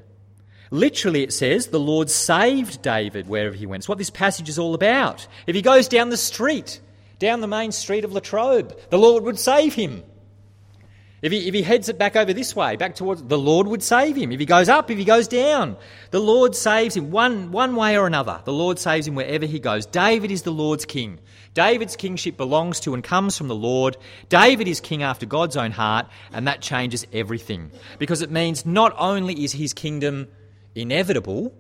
Literally, 0.71 1.23
it 1.23 1.33
says, 1.33 1.69
the 1.69 1.81
Lord 1.81 2.11
saved 2.11 2.83
David 2.83 3.27
wherever 3.27 3.55
he 3.55 3.65
went. 3.65 3.83
It's 3.83 3.89
what 3.89 3.97
this 3.97 4.11
passage 4.11 4.51
is 4.51 4.59
all 4.59 4.75
about. 4.75 5.27
If 5.47 5.55
he 5.55 5.63
goes 5.63 5.89
down 5.89 6.11
the 6.11 6.17
street, 6.19 6.81
down 7.19 7.41
the 7.41 7.47
main 7.47 7.73
street 7.73 8.05
of 8.05 8.13
Latrobe, 8.13 8.79
the 8.91 8.99
Lord 8.99 9.25
would 9.25 9.39
save 9.39 9.73
him. 9.73 10.03
If 11.23 11.33
he, 11.33 11.49
if 11.49 11.55
he 11.55 11.63
heads 11.63 11.89
it 11.89 11.99
back 11.99 12.15
over 12.15 12.35
this 12.35 12.55
way, 12.55 12.77
back 12.77 12.95
towards, 12.95 13.23
the 13.23 13.39
Lord 13.39 13.67
would 13.69 13.83
save 13.83 14.17
him. 14.17 14.33
If 14.33 14.39
he 14.39 14.45
goes 14.45 14.69
up, 14.69 14.91
if 14.91 14.99
he 14.99 15.05
goes 15.05 15.27
down, 15.27 15.77
the 16.11 16.21
Lord 16.21 16.55
saves 16.55 16.95
him 16.95 17.11
one, 17.11 17.53
one 17.53 17.75
way 17.75 17.97
or 17.97 18.07
another. 18.07 18.43
The 18.45 18.53
Lord 18.53 18.79
saves 18.79 19.09
him 19.09 19.15
wherever 19.15 19.47
he 19.47 19.59
goes. 19.59 19.87
David 19.87 20.31
is 20.31 20.43
the 20.43 20.51
Lord's 20.51 20.85
king. 20.85 21.19
David's 21.55 21.97
kingship 21.97 22.37
belongs 22.37 22.81
to 22.81 22.93
and 22.93 23.03
comes 23.03 23.39
from 23.39 23.49
the 23.49 23.55
Lord. 23.55 23.97
David 24.29 24.69
is 24.69 24.81
king 24.81 25.03
after 25.03 25.25
God's 25.25 25.57
own 25.57 25.71
heart, 25.71 26.07
and 26.33 26.47
that 26.47 26.61
changes 26.61 27.07
everything. 27.15 27.73
Because 27.99 28.21
it 28.21 28.31
means 28.31 28.67
not 28.67 28.95
only 28.99 29.43
is 29.43 29.53
his 29.53 29.73
kingdom 29.73 30.29
inevitable, 30.75 31.55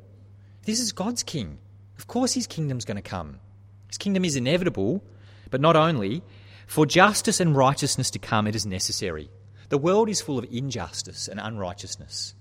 this 0.64 0.80
is 0.80 0.92
God's 0.92 1.22
king. 1.22 1.56
Of 1.98 2.06
course, 2.06 2.34
his 2.34 2.46
kingdom's 2.46 2.84
going 2.84 2.96
to 2.96 3.02
come. 3.02 3.40
His 3.88 3.96
kingdom 3.96 4.26
is 4.26 4.36
inevitable, 4.36 5.02
but 5.48 5.62
not 5.62 5.76
only, 5.76 6.22
for 6.66 6.84
justice 6.84 7.40
and 7.40 7.56
righteousness 7.56 8.10
to 8.10 8.18
come, 8.18 8.46
it 8.46 8.54
is 8.54 8.66
necessary. 8.66 9.30
The 9.68 9.78
world 9.78 10.08
is 10.08 10.20
full 10.20 10.38
of 10.38 10.46
injustice 10.50 11.28
and 11.28 11.40
unrighteousness. 11.40 12.34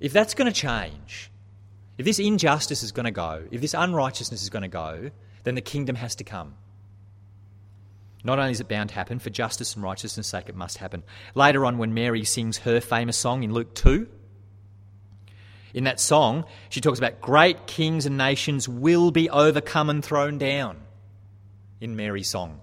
If 0.00 0.12
that's 0.12 0.34
going 0.34 0.52
to 0.52 0.58
change, 0.58 1.30
if 1.96 2.04
this 2.04 2.18
injustice 2.18 2.82
is 2.82 2.92
going 2.92 3.04
to 3.04 3.10
go, 3.10 3.44
if 3.50 3.60
this 3.60 3.74
unrighteousness 3.74 4.42
is 4.42 4.50
going 4.50 4.62
to 4.62 4.68
go, 4.68 5.10
then 5.44 5.54
the 5.54 5.60
kingdom 5.60 5.96
has 5.96 6.16
to 6.16 6.24
come. 6.24 6.54
Not 8.24 8.38
only 8.38 8.52
is 8.52 8.60
it 8.60 8.68
bound 8.68 8.88
to 8.88 8.94
happen, 8.94 9.18
for 9.18 9.30
justice 9.30 9.74
and 9.74 9.82
righteousness' 9.84 10.28
sake, 10.28 10.48
it 10.48 10.56
must 10.56 10.78
happen. 10.78 11.02
Later 11.34 11.64
on, 11.66 11.76
when 11.76 11.92
Mary 11.92 12.24
sings 12.24 12.58
her 12.58 12.80
famous 12.80 13.18
song 13.18 13.42
in 13.42 13.52
Luke 13.52 13.74
2, 13.74 14.08
in 15.74 15.84
that 15.84 16.00
song, 16.00 16.44
she 16.70 16.80
talks 16.80 16.98
about 16.98 17.20
great 17.20 17.66
kings 17.66 18.06
and 18.06 18.16
nations 18.16 18.68
will 18.68 19.10
be 19.10 19.28
overcome 19.28 19.90
and 19.90 20.04
thrown 20.04 20.38
down 20.38 20.80
in 21.80 21.96
Mary's 21.96 22.28
song. 22.28 22.60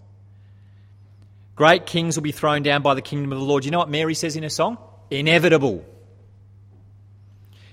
Great 1.62 1.86
kings 1.86 2.16
will 2.16 2.24
be 2.24 2.32
thrown 2.32 2.64
down 2.64 2.82
by 2.82 2.96
the 2.96 3.04
kingdom 3.04 3.32
of 3.32 3.38
the 3.38 3.46
Lord. 3.46 3.66
You 3.66 3.70
know 3.70 3.78
what 3.78 3.88
Mary 3.88 4.16
says 4.16 4.36
in 4.36 4.42
her 4.42 4.50
song? 4.50 4.80
Inevitable. 5.12 5.86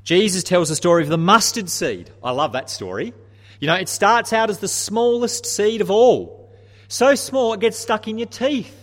Jesus 0.05 0.43
tells 0.43 0.69
the 0.69 0.77
story 0.77 1.05
of 1.05 1.09
the 1.09 1.17
mustard 1.17 1.71
seed. 1.71 2.11
I 2.23 2.33
love 2.33 2.53
that 2.53 2.69
story. 2.69 3.15
You 3.61 3.67
know, 3.67 3.77
it 3.77 3.89
starts 3.89 4.35
out 4.35 4.51
as 4.51 4.59
the 4.59 4.69
smallest 4.69 5.47
seed 5.47 5.81
of 5.81 5.91
all. 5.91 6.53
So 6.89 7.15
small 7.15 7.55
it 7.55 7.61
gets 7.61 7.79
stuck 7.79 8.07
in 8.09 8.19
your 8.19 8.27
teeth. 8.29 8.77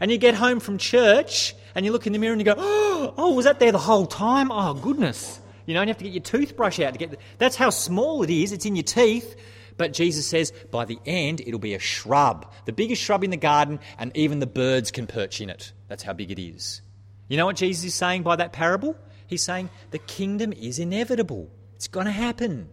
And 0.00 0.10
you 0.10 0.18
get 0.18 0.34
home 0.34 0.58
from 0.58 0.78
church 0.78 1.54
and 1.76 1.86
you 1.86 1.92
look 1.92 2.08
in 2.08 2.12
the 2.12 2.18
mirror 2.18 2.32
and 2.32 2.40
you 2.40 2.44
go, 2.44 2.56
oh, 3.16 3.34
was 3.34 3.44
that 3.44 3.60
there 3.60 3.70
the 3.70 3.78
whole 3.78 4.06
time? 4.06 4.50
Oh, 4.50 4.74
goodness. 4.74 5.38
You 5.64 5.74
know, 5.74 5.80
and 5.80 5.86
you 5.86 5.92
have 5.92 5.98
to 5.98 6.04
get 6.04 6.12
your 6.12 6.24
toothbrush 6.24 6.80
out 6.80 6.92
to 6.92 6.98
get. 6.98 7.12
The, 7.12 7.18
that's 7.38 7.54
how 7.54 7.70
small 7.70 8.24
it 8.24 8.30
is. 8.30 8.50
It's 8.50 8.66
in 8.66 8.74
your 8.74 8.82
teeth. 8.82 9.36
But 9.78 9.94
Jesus 9.94 10.26
says 10.26 10.52
by 10.70 10.84
the 10.84 10.98
end 11.06 11.40
it'll 11.40 11.58
be 11.58 11.74
a 11.74 11.78
shrub, 11.78 12.52
the 12.66 12.72
biggest 12.72 13.00
shrub 13.00 13.24
in 13.24 13.30
the 13.30 13.36
garden, 13.36 13.80
and 13.98 14.14
even 14.14 14.40
the 14.40 14.46
birds 14.46 14.90
can 14.90 15.06
perch 15.06 15.40
in 15.40 15.48
it. 15.48 15.72
That's 15.88 16.02
how 16.02 16.12
big 16.12 16.30
it 16.30 16.38
is. 16.38 16.82
You 17.28 17.36
know 17.36 17.46
what 17.46 17.56
Jesus 17.56 17.84
is 17.84 17.94
saying 17.94 18.24
by 18.24 18.36
that 18.36 18.52
parable? 18.52 18.96
He's 19.26 19.42
saying 19.42 19.70
the 19.90 19.98
kingdom 19.98 20.52
is 20.52 20.78
inevitable. 20.78 21.48
It's 21.76 21.88
going 21.88 22.06
to 22.06 22.12
happen. 22.12 22.68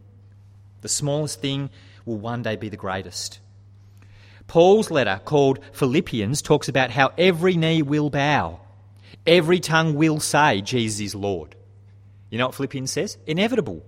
The 0.81 0.89
smallest 0.89 1.41
thing 1.41 1.69
will 2.05 2.17
one 2.17 2.41
day 2.41 2.55
be 2.55 2.69
the 2.69 2.77
greatest. 2.77 3.39
Paul's 4.47 4.91
letter, 4.91 5.19
called 5.25 5.59
Philippians, 5.73 6.41
talks 6.41 6.69
about 6.69 6.91
how 6.91 7.11
every 7.17 7.55
knee 7.55 7.81
will 7.81 8.09
bow, 8.09 8.59
every 9.25 9.59
tongue 9.59 9.95
will 9.95 10.19
say 10.19 10.61
Jesus 10.61 10.99
is 10.99 11.15
Lord. 11.15 11.55
You 12.29 12.37
know 12.37 12.47
what 12.47 12.55
Philippians 12.55 12.91
says? 12.91 13.17
Inevitable. 13.27 13.83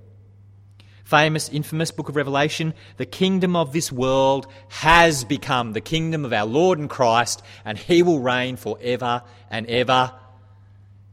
Famous, 1.07 1.47
infamous 1.47 1.89
book 1.91 2.09
of 2.09 2.17
Revelation 2.17 2.73
the 2.97 3.05
kingdom 3.05 3.55
of 3.55 3.71
this 3.71 3.93
world 3.93 4.45
has 4.67 5.23
become 5.23 5.71
the 5.71 5.79
kingdom 5.79 6.25
of 6.25 6.33
our 6.33 6.45
Lord 6.45 6.79
and 6.79 6.89
Christ, 6.89 7.41
and 7.63 7.77
he 7.77 8.03
will 8.03 8.19
reign 8.19 8.57
forever 8.57 9.23
and 9.49 9.65
ever. 9.67 10.11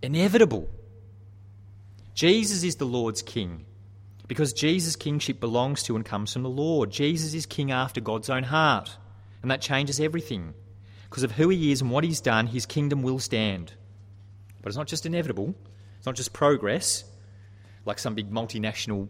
Inevitable. 0.03 0.69
Jesus 2.13 2.65
is 2.65 2.75
the 2.75 2.85
Lord's 2.85 3.23
king 3.23 3.67
because 4.27 4.53
Jesus' 4.53 4.97
kingship 4.97 5.39
belongs 5.39 5.85
to 5.85 5.95
and 5.95 6.05
comes 6.05 6.33
from 6.33 6.43
the 6.43 6.51
Lord. 6.51 6.91
Jesus 6.91 7.33
is 7.33 7.47
king 7.47 7.71
after 7.71 8.01
God's 8.01 8.29
own 8.29 8.43
heart. 8.43 8.97
And 9.43 9.51
that 9.53 9.61
changes 9.61 10.01
everything. 10.01 10.55
Because 11.09 11.23
of 11.23 11.31
who 11.31 11.51
he 11.51 11.71
is 11.71 11.83
and 11.83 11.93
what 11.93 12.03
he's 12.03 12.21
done, 12.21 12.49
his 12.49 12.67
kingdom 12.67 13.05
will 13.05 13.21
stand. 13.21 13.73
But 14.61 14.71
it's 14.71 14.77
not 14.77 14.89
just 14.89 15.07
inevitable, 15.07 15.55
it's 15.99 16.07
not 16.07 16.17
just 16.17 16.33
progress, 16.33 17.05
like 17.87 18.01
some 18.01 18.17
big 18.17 18.33
multinational 18.33 19.09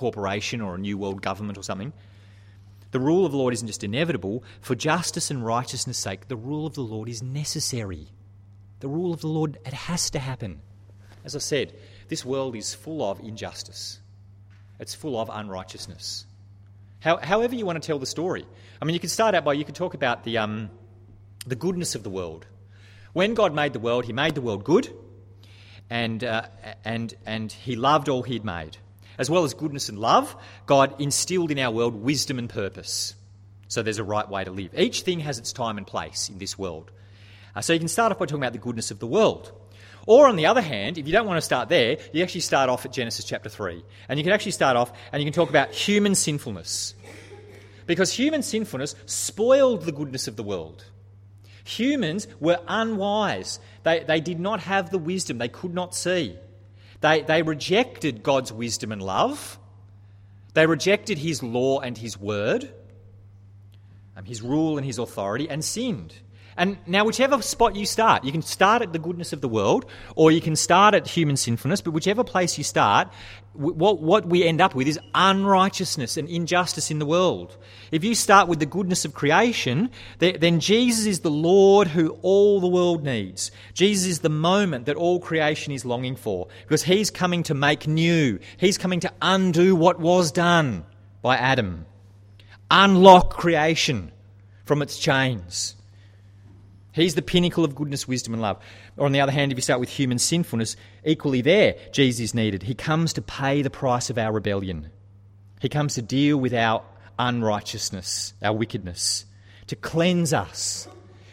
corporation 0.00 0.60
or 0.60 0.74
a 0.74 0.78
new 0.78 0.96
world 0.96 1.20
government 1.22 1.58
or 1.58 1.62
something. 1.62 1.92
The 2.90 2.98
rule 2.98 3.24
of 3.24 3.32
the 3.32 3.38
Lord 3.38 3.54
isn't 3.54 3.68
just 3.68 3.84
inevitable. 3.84 4.42
For 4.60 4.74
justice 4.74 5.30
and 5.30 5.44
righteousness' 5.44 5.98
sake, 5.98 6.26
the 6.28 6.36
rule 6.36 6.66
of 6.66 6.74
the 6.74 6.80
Lord 6.80 7.08
is 7.08 7.22
necessary. 7.22 8.08
The 8.80 8.88
rule 8.88 9.12
of 9.12 9.20
the 9.20 9.28
Lord, 9.28 9.58
it 9.64 9.74
has 9.74 10.10
to 10.10 10.18
happen. 10.18 10.60
As 11.24 11.36
I 11.36 11.38
said, 11.38 11.74
this 12.08 12.24
world 12.24 12.56
is 12.56 12.74
full 12.74 13.08
of 13.08 13.20
injustice, 13.20 14.00
it's 14.80 14.94
full 14.94 15.20
of 15.20 15.30
unrighteousness. 15.32 16.26
How, 17.00 17.16
however, 17.18 17.54
you 17.54 17.64
want 17.64 17.82
to 17.82 17.86
tell 17.86 17.98
the 17.98 18.06
story. 18.06 18.44
I 18.80 18.84
mean, 18.84 18.94
you 18.94 19.00
can 19.00 19.08
start 19.08 19.34
out 19.34 19.44
by 19.44 19.54
you 19.54 19.64
could 19.64 19.74
talk 19.74 19.94
about 19.94 20.24
the, 20.24 20.38
um, 20.38 20.70
the 21.46 21.56
goodness 21.56 21.94
of 21.94 22.02
the 22.02 22.10
world. 22.10 22.46
When 23.12 23.34
God 23.34 23.54
made 23.54 23.72
the 23.72 23.80
world, 23.80 24.04
He 24.04 24.12
made 24.12 24.34
the 24.34 24.42
world 24.42 24.64
good, 24.64 24.92
and, 25.88 26.22
uh, 26.22 26.46
and, 26.84 27.14
and 27.24 27.50
He 27.50 27.76
loved 27.76 28.08
all 28.08 28.22
He'd 28.22 28.44
made. 28.44 28.76
As 29.20 29.28
well 29.28 29.44
as 29.44 29.52
goodness 29.52 29.90
and 29.90 29.98
love, 29.98 30.34
God 30.64 30.98
instilled 30.98 31.50
in 31.50 31.58
our 31.58 31.70
world 31.70 31.94
wisdom 31.94 32.38
and 32.38 32.48
purpose. 32.48 33.14
So 33.68 33.82
there's 33.82 33.98
a 33.98 34.04
right 34.04 34.26
way 34.26 34.44
to 34.44 34.50
live. 34.50 34.70
Each 34.74 35.02
thing 35.02 35.20
has 35.20 35.38
its 35.38 35.52
time 35.52 35.76
and 35.76 35.86
place 35.86 36.30
in 36.30 36.38
this 36.38 36.58
world. 36.58 36.90
Uh, 37.54 37.60
so 37.60 37.74
you 37.74 37.78
can 37.78 37.88
start 37.88 38.12
off 38.12 38.18
by 38.18 38.24
talking 38.24 38.42
about 38.42 38.54
the 38.54 38.58
goodness 38.58 38.90
of 38.90 38.98
the 38.98 39.06
world. 39.06 39.52
Or, 40.06 40.26
on 40.26 40.36
the 40.36 40.46
other 40.46 40.62
hand, 40.62 40.96
if 40.96 41.06
you 41.06 41.12
don't 41.12 41.26
want 41.26 41.36
to 41.36 41.42
start 41.42 41.68
there, 41.68 41.98
you 42.14 42.22
actually 42.22 42.40
start 42.40 42.70
off 42.70 42.86
at 42.86 42.94
Genesis 42.94 43.26
chapter 43.26 43.50
3. 43.50 43.84
And 44.08 44.18
you 44.18 44.24
can 44.24 44.32
actually 44.32 44.52
start 44.52 44.78
off 44.78 44.90
and 45.12 45.22
you 45.22 45.30
can 45.30 45.34
talk 45.34 45.50
about 45.50 45.70
human 45.70 46.14
sinfulness 46.14 46.94
because 47.86 48.10
human 48.10 48.42
sinfulness 48.42 48.94
spoiled 49.04 49.82
the 49.82 49.92
goodness 49.92 50.28
of 50.28 50.36
the 50.36 50.42
world. 50.42 50.82
Humans 51.64 52.26
were 52.40 52.58
unwise. 52.66 53.60
They, 53.82 54.02
they 54.02 54.22
did 54.22 54.40
not 54.40 54.60
have 54.60 54.88
the 54.88 54.98
wisdom, 54.98 55.36
they 55.36 55.48
could 55.48 55.74
not 55.74 55.94
see. 55.94 56.38
They, 57.00 57.22
they 57.22 57.42
rejected 57.42 58.22
God's 58.22 58.52
wisdom 58.52 58.92
and 58.92 59.02
love. 59.02 59.58
They 60.54 60.66
rejected 60.66 61.18
his 61.18 61.42
law 61.42 61.80
and 61.80 61.96
his 61.96 62.18
word, 62.18 62.72
um, 64.16 64.24
his 64.24 64.42
rule 64.42 64.76
and 64.76 64.84
his 64.84 64.98
authority, 64.98 65.48
and 65.48 65.64
sinned. 65.64 66.14
And 66.60 66.76
now, 66.86 67.06
whichever 67.06 67.40
spot 67.40 67.74
you 67.74 67.86
start, 67.86 68.22
you 68.22 68.32
can 68.32 68.42
start 68.42 68.82
at 68.82 68.92
the 68.92 68.98
goodness 68.98 69.32
of 69.32 69.40
the 69.40 69.48
world, 69.48 69.86
or 70.14 70.30
you 70.30 70.42
can 70.42 70.54
start 70.56 70.94
at 70.94 71.08
human 71.08 71.38
sinfulness, 71.38 71.80
but 71.80 71.92
whichever 71.92 72.22
place 72.22 72.58
you 72.58 72.64
start, 72.64 73.08
what, 73.54 74.02
what 74.02 74.26
we 74.26 74.44
end 74.44 74.60
up 74.60 74.74
with 74.74 74.86
is 74.86 75.00
unrighteousness 75.14 76.18
and 76.18 76.28
injustice 76.28 76.90
in 76.90 76.98
the 76.98 77.06
world. 77.06 77.56
If 77.90 78.04
you 78.04 78.14
start 78.14 78.46
with 78.46 78.58
the 78.58 78.66
goodness 78.66 79.06
of 79.06 79.14
creation, 79.14 79.88
then 80.18 80.60
Jesus 80.60 81.06
is 81.06 81.20
the 81.20 81.30
Lord 81.30 81.88
who 81.88 82.18
all 82.20 82.60
the 82.60 82.68
world 82.68 83.04
needs. 83.04 83.50
Jesus 83.72 84.06
is 84.06 84.18
the 84.18 84.28
moment 84.28 84.84
that 84.84 84.96
all 84.96 85.18
creation 85.18 85.72
is 85.72 85.86
longing 85.86 86.14
for, 86.14 86.48
because 86.64 86.82
He's 86.82 87.10
coming 87.10 87.42
to 87.44 87.54
make 87.54 87.88
new, 87.88 88.38
He's 88.58 88.76
coming 88.76 89.00
to 89.00 89.12
undo 89.22 89.74
what 89.74 89.98
was 89.98 90.30
done 90.30 90.84
by 91.22 91.38
Adam, 91.38 91.86
unlock 92.70 93.30
creation 93.30 94.12
from 94.66 94.82
its 94.82 94.98
chains. 94.98 95.76
He's 97.00 97.14
the 97.14 97.22
pinnacle 97.22 97.64
of 97.64 97.74
goodness, 97.74 98.06
wisdom, 98.06 98.34
and 98.34 98.42
love. 98.42 98.58
Or 98.96 99.06
on 99.06 99.12
the 99.12 99.20
other 99.20 99.32
hand, 99.32 99.52
if 99.52 99.58
you 99.58 99.62
start 99.62 99.80
with 99.80 99.88
human 99.88 100.18
sinfulness, 100.18 100.76
equally 101.04 101.40
there, 101.40 101.76
Jesus 101.92 102.20
is 102.20 102.34
needed. 102.34 102.62
He 102.62 102.74
comes 102.74 103.14
to 103.14 103.22
pay 103.22 103.62
the 103.62 103.70
price 103.70 104.10
of 104.10 104.18
our 104.18 104.32
rebellion. 104.32 104.90
He 105.60 105.68
comes 105.68 105.94
to 105.94 106.02
deal 106.02 106.36
with 106.36 106.52
our 106.52 106.82
unrighteousness, 107.18 108.34
our 108.42 108.52
wickedness, 108.52 109.24
to 109.68 109.76
cleanse 109.76 110.32
us, 110.32 110.88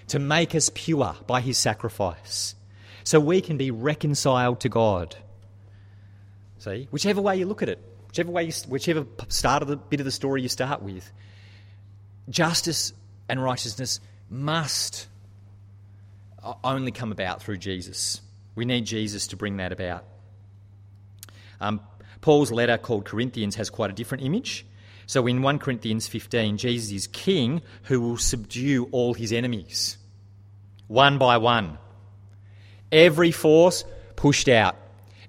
to 0.07 0.19
make 0.19 0.55
us 0.55 0.69
pure 0.73 1.15
by 1.27 1.41
his 1.41 1.57
sacrifice, 1.57 2.55
so 3.03 3.19
we 3.19 3.41
can 3.41 3.57
be 3.57 3.71
reconciled 3.71 4.61
to 4.61 4.69
God. 4.69 5.15
See, 6.59 6.87
whichever 6.91 7.21
way 7.21 7.37
you 7.37 7.45
look 7.45 7.61
at 7.61 7.69
it, 7.69 7.79
whichever 8.07 8.31
way, 8.31 8.43
you, 8.43 8.53
whichever 8.67 9.05
start 9.27 9.61
of 9.61 9.67
the 9.67 9.77
bit 9.77 9.99
of 9.99 10.05
the 10.05 10.11
story 10.11 10.41
you 10.41 10.49
start 10.49 10.81
with, 10.81 11.11
justice 12.29 12.93
and 13.29 13.43
righteousness 13.43 13.99
must 14.29 15.07
only 16.63 16.91
come 16.91 17.11
about 17.11 17.41
through 17.41 17.57
Jesus. 17.57 18.21
We 18.55 18.65
need 18.65 18.85
Jesus 18.85 19.27
to 19.27 19.37
bring 19.37 19.57
that 19.57 19.71
about. 19.71 20.03
Um, 21.59 21.81
Paul's 22.21 22.51
letter 22.51 22.77
called 22.77 23.05
Corinthians 23.05 23.55
has 23.55 23.69
quite 23.69 23.89
a 23.89 23.93
different 23.93 24.23
image. 24.23 24.65
So 25.05 25.25
in 25.27 25.41
1 25.41 25.59
Corinthians 25.59 26.07
15, 26.07 26.57
Jesus 26.57 26.91
is 26.91 27.07
king 27.07 27.61
who 27.83 28.01
will 28.01 28.17
subdue 28.17 28.89
all 28.91 29.13
his 29.13 29.31
enemies, 29.31 29.97
one 30.87 31.17
by 31.17 31.37
one. 31.37 31.77
Every 32.91 33.31
force 33.31 33.85
pushed 34.15 34.49
out, 34.49 34.75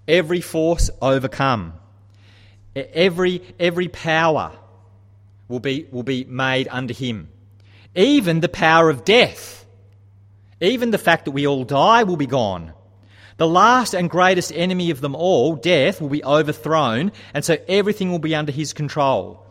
every 0.07 0.41
force 0.41 0.91
overcome, 1.01 1.75
every, 2.75 3.43
every 3.61 3.89
power 3.89 4.53
will 5.49 5.61
be, 5.61 5.87
will 5.91 6.03
be 6.03 6.25
made 6.25 6.69
under 6.71 6.95
him. 6.95 7.29
Even 7.95 8.41
the 8.41 8.49
power 8.49 8.91
of 8.91 9.05
death 9.05 9.58
even 10.61 10.91
the 10.91 10.99
fact 10.99 11.25
that 11.25 11.33
we 11.33 11.47
all 11.47 11.65
die 11.65 12.05
will 12.05 12.17
be 12.17 12.27
gone. 12.27 12.73
The 13.37 13.47
last 13.47 13.95
and 13.95 14.11
greatest 14.11 14.53
enemy 14.53 14.91
of 14.91 15.01
them 15.01 15.15
all, 15.15 15.55
death, 15.55 16.01
will 16.01 16.09
be 16.09 16.25
overthrown, 16.25 17.13
and 17.33 17.45
so 17.45 17.57
everything 17.69 18.11
will 18.11 18.19
be 18.19 18.35
under 18.35 18.51
his 18.51 18.73
control. 18.73 19.47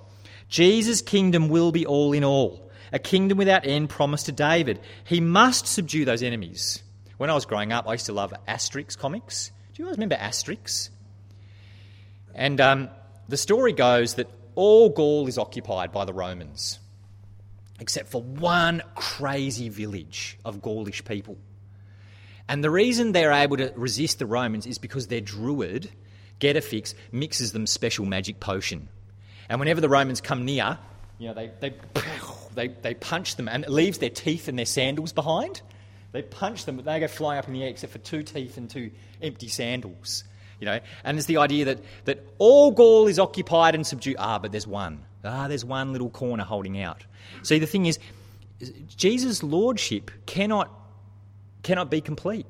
Jesus' 0.50 1.02
kingdom 1.02 1.48
will 1.48 1.72
be 1.72 1.86
all 1.86 2.12
in 2.12 2.24
all, 2.24 2.70
a 2.92 3.00
kingdom 3.00 3.38
without 3.38 3.66
end 3.66 3.90
promised 3.90 4.26
to 4.26 4.34
David. 4.34 4.82
He 5.06 5.22
must 5.22 5.68
subdue 5.68 6.04
those 6.04 6.22
enemies. 6.22 6.84
When 7.18 7.30
I 7.30 7.34
was 7.34 7.46
growing 7.46 7.72
up, 7.72 7.88
I 7.88 7.94
used 7.94 8.08
to 8.08 8.14
love 8.14 8.34
Asterix 8.48 8.98
comics. 8.98 9.52
Do 9.74 9.84
you 9.84 9.88
guys 9.88 9.98
remember 9.98 10.16
Asterix? 10.16 10.90
And 12.36 12.60
um, 12.60 12.90
the 13.30 13.38
story 13.38 13.74
goes 13.74 14.16
that 14.16 14.30
all 14.56 14.90
Gaul 14.90 15.28
is 15.28 15.38
occupied 15.38 15.92
by 15.92 16.04
the 16.04 16.14
Romans 16.14 16.80
except 17.80 18.10
for 18.10 18.22
one 18.22 18.82
crazy 18.96 19.70
village 19.70 20.38
of 20.44 20.62
Gaulish 20.62 21.06
people. 21.06 21.38
And 22.50 22.64
the 22.64 22.70
reason 22.70 23.12
they're 23.12 23.34
able 23.34 23.58
to 23.58 23.74
resist 23.76 24.20
the 24.20 24.26
Romans 24.26 24.66
is 24.66 24.78
because 24.78 25.08
their 25.08 25.22
druid, 25.22 25.90
Getafix, 26.40 26.94
mixes 27.12 27.52
them 27.52 27.68
special 27.68 28.06
magic 28.06 28.40
potion. 28.40 28.88
And 29.50 29.60
whenever 29.60 29.82
the 29.82 29.90
Romans 29.90 30.22
come 30.22 30.46
near, 30.46 30.78
you 31.20 31.28
know, 31.28 31.34
they, 31.34 31.52
they, 31.60 31.74
they, 32.56 32.68
they 32.70 32.94
punch 32.94 33.36
them 33.36 33.48
and 33.48 33.64
it 33.64 33.70
leaves 33.70 33.98
their 33.98 34.10
teeth 34.10 34.48
and 34.48 34.58
their 34.58 34.66
sandals 34.66 35.14
behind. 35.14 35.62
They 36.14 36.22
punch 36.22 36.66
them, 36.66 36.78
but 36.78 36.86
they 36.86 37.00
go 37.00 37.08
flying 37.08 37.40
up 37.40 37.48
in 37.48 37.54
the 37.54 37.64
air 37.64 37.70
except 37.70 37.92
for 37.92 38.00
two 38.00 38.24
teeth 38.24 38.58
and 38.58 38.70
two 38.70 38.92
empty 39.22 39.50
sandals. 39.50 40.24
You 40.60 40.66
know, 40.66 40.80
and 41.04 41.18
it's 41.18 41.28
the 41.28 41.38
idea 41.38 41.66
that, 41.66 41.80
that 42.06 42.26
all 42.40 42.72
Gaul 42.72 43.08
is 43.08 43.20
occupied 43.20 43.76
and 43.76 43.86
subdued. 43.86 44.16
Ah, 44.18 44.40
but 44.40 44.52
there's 44.52 44.66
one. 44.66 45.04
Ah, 45.28 45.48
there's 45.48 45.66
one 45.66 45.92
little 45.92 46.10
corner 46.10 46.44
holding 46.44 46.82
out. 46.82 47.06
See, 47.44 47.60
the 47.60 47.68
thing 47.68 47.86
is, 47.86 48.00
Jesus' 48.96 49.44
lordship 49.44 50.12
cannot, 50.26 50.72
cannot 51.64 51.92
be 51.92 52.02
complete. 52.02 52.46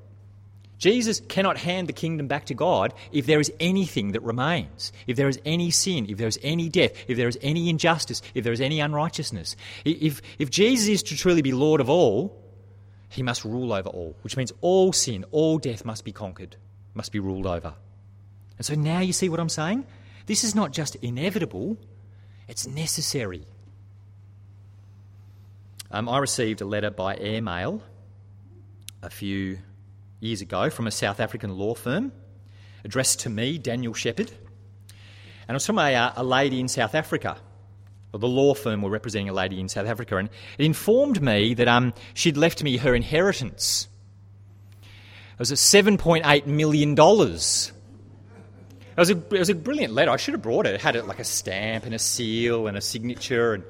Jesus 0.78 1.22
cannot 1.28 1.58
hand 1.58 1.90
the 1.90 1.94
kingdom 1.94 2.28
back 2.28 2.46
to 2.46 2.54
God 2.54 2.94
if 3.12 3.26
there 3.26 3.40
is 3.40 3.52
anything 3.60 4.12
that 4.12 4.22
remains, 4.22 4.94
if 5.08 5.18
there 5.18 5.28
is 5.28 5.40
any 5.44 5.72
sin, 5.72 6.06
if 6.08 6.18
there 6.18 6.28
is 6.28 6.40
any 6.44 6.70
death, 6.70 6.92
if 7.08 7.18
there 7.18 7.28
is 7.28 7.38
any 7.42 7.70
injustice, 7.70 8.22
if 8.36 8.44
there 8.44 8.54
is 8.54 8.62
any 8.62 8.80
unrighteousness. 8.80 9.56
If, 9.86 10.22
if 10.38 10.52
Jesus 10.52 10.88
is 10.88 11.04
to 11.04 11.18
truly 11.18 11.42
be 11.42 11.52
Lord 11.52 11.82
of 11.82 11.90
all, 11.90 12.44
he 13.10 13.24
must 13.24 13.44
rule 13.44 13.74
over 13.74 13.90
all, 13.90 14.16
which 14.22 14.38
means 14.38 14.52
all 14.62 14.94
sin, 14.94 15.26
all 15.32 15.58
death 15.58 15.84
must 15.84 16.06
be 16.06 16.12
conquered, 16.12 16.56
must 16.94 17.12
be 17.12 17.20
ruled 17.20 17.48
over. 17.48 17.74
And 18.58 18.66
so 18.66 18.76
now 18.76 19.00
you 19.00 19.14
see 19.14 19.30
what 19.30 19.40
I'm 19.40 19.50
saying? 19.50 19.86
This 20.28 20.44
is 20.44 20.54
not 20.54 20.74
just 20.74 20.96
inevitable, 20.98 21.78
it's 22.48 22.68
necessary. 22.68 23.46
Um, 25.92 26.10
I 26.10 26.20
received 26.20 26.62
a 26.62 26.66
letter 26.66 26.90
by 26.90 27.16
airmail 27.16 27.82
a 29.02 29.10
few 29.10 29.60
years 30.20 30.42
ago 30.42 30.70
from 30.70 30.88
a 30.88 30.92
South 30.92 31.20
African 31.20 31.58
law 31.58 31.74
firm 31.76 32.12
addressed 32.84 33.22
to 33.22 33.30
me, 33.30 33.58
Daniel 33.58 33.94
Shepherd. 33.94 34.32
And 35.48 35.50
it 35.50 35.54
was 35.54 35.66
from 35.66 35.80
a, 35.80 35.94
uh, 35.94 36.14
a 36.16 36.24
lady 36.24 36.60
in 36.60 36.68
South 36.68 36.96
Africa. 36.96 37.38
Well, 38.12 38.20
the 38.20 38.28
law 38.28 38.54
firm 38.54 38.82
were 38.82 38.90
representing 38.90 39.30
a 39.30 39.34
lady 39.34 39.60
in 39.60 39.70
South 39.70 39.88
Africa, 39.88 40.18
and 40.18 40.30
it 40.58 40.66
informed 40.66 41.22
me 41.22 41.54
that 41.54 41.68
um, 41.68 41.94
she'd 42.14 42.38
left 42.38 42.64
me 42.64 42.78
her 42.78 42.96
inheritance. 42.96 43.88
It 44.82 45.40
was 45.40 45.52
at 45.52 45.58
$7.8 45.58 46.48
million. 46.48 46.96
It 48.98 49.02
was, 49.02 49.12
a, 49.12 49.18
it 49.18 49.40
was 49.40 49.50
a 49.50 49.56
brilliant 49.56 49.94
letter. 49.94 50.10
I 50.10 50.18
should 50.18 50.34
have 50.34 50.42
brought 50.42 50.66
it. 50.66 50.74
It 50.74 50.82
had 50.82 50.96
like 51.06 51.20
a 51.20 51.24
stamp 51.24 51.86
and 51.86 51.94
a 51.94 52.00
seal 52.00 52.66
and 52.66 52.76
a 52.76 52.82
signature. 52.82 53.54
And, 53.54 53.64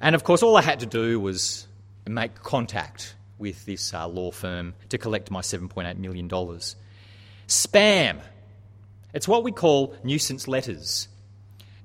and 0.00 0.14
of 0.14 0.22
course, 0.22 0.42
all 0.42 0.54
I 0.54 0.60
had 0.60 0.80
to 0.80 0.86
do 0.86 1.18
was 1.18 1.66
make 2.06 2.34
contact 2.42 3.14
with 3.38 3.64
this 3.64 3.94
uh, 3.94 4.06
law 4.06 4.30
firm 4.30 4.74
to 4.90 4.98
collect 4.98 5.30
my 5.30 5.40
$7.8 5.40 5.96
million. 5.96 6.28
Spam. 7.48 8.20
It's 9.14 9.26
what 9.26 9.44
we 9.44 9.52
call 9.52 9.96
nuisance 10.04 10.46
letters, 10.46 11.08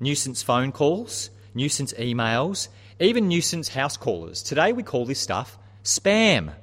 nuisance 0.02 0.44
phone 0.44 0.74
calls, 0.74 1.30
nuisance 1.54 1.94
emails, 1.94 2.68
even 3.00 3.30
nuisance 3.30 3.70
house 3.70 3.96
callers. 3.96 4.44
Today 4.44 4.74
we 4.74 4.84
call 4.84 5.06
this 5.06 5.20
stuff 5.20 5.58
spam. 5.86 6.54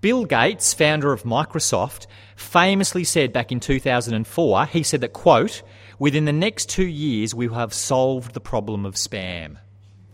Bill 0.00 0.24
Gates, 0.24 0.74
founder 0.74 1.12
of 1.12 1.24
Microsoft, 1.24 2.06
famously 2.36 3.02
said 3.02 3.32
back 3.32 3.50
in 3.50 3.58
2004, 3.58 4.66
he 4.66 4.82
said 4.84 5.00
that, 5.00 5.12
quote, 5.12 5.62
within 5.98 6.24
the 6.24 6.32
next 6.32 6.68
two 6.68 6.86
years 6.86 7.34
we 7.34 7.48
will 7.48 7.56
have 7.56 7.74
solved 7.74 8.32
the 8.32 8.40
problem 8.40 8.86
of 8.86 8.94
spam. 8.94 9.56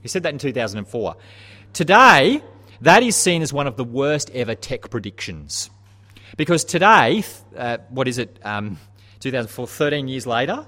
He 0.01 0.09
said 0.09 0.23
that 0.23 0.33
in 0.33 0.39
2004. 0.39 1.17
Today, 1.75 2.43
that 2.81 3.03
is 3.03 3.15
seen 3.15 3.43
as 3.43 3.53
one 3.53 3.67
of 3.67 3.77
the 3.77 3.85
worst 3.85 4.31
ever 4.31 4.55
tech 4.55 4.89
predictions. 4.91 5.71
Because 6.37 6.65
today, 6.65 7.23
uh, 7.57 7.79
what 7.91 8.09
is 8.09 8.19
it, 8.19 8.39
um, 8.43 8.79
2004, 9.21 9.67
13 9.67 10.09
years 10.09 10.27
later, 10.27 10.67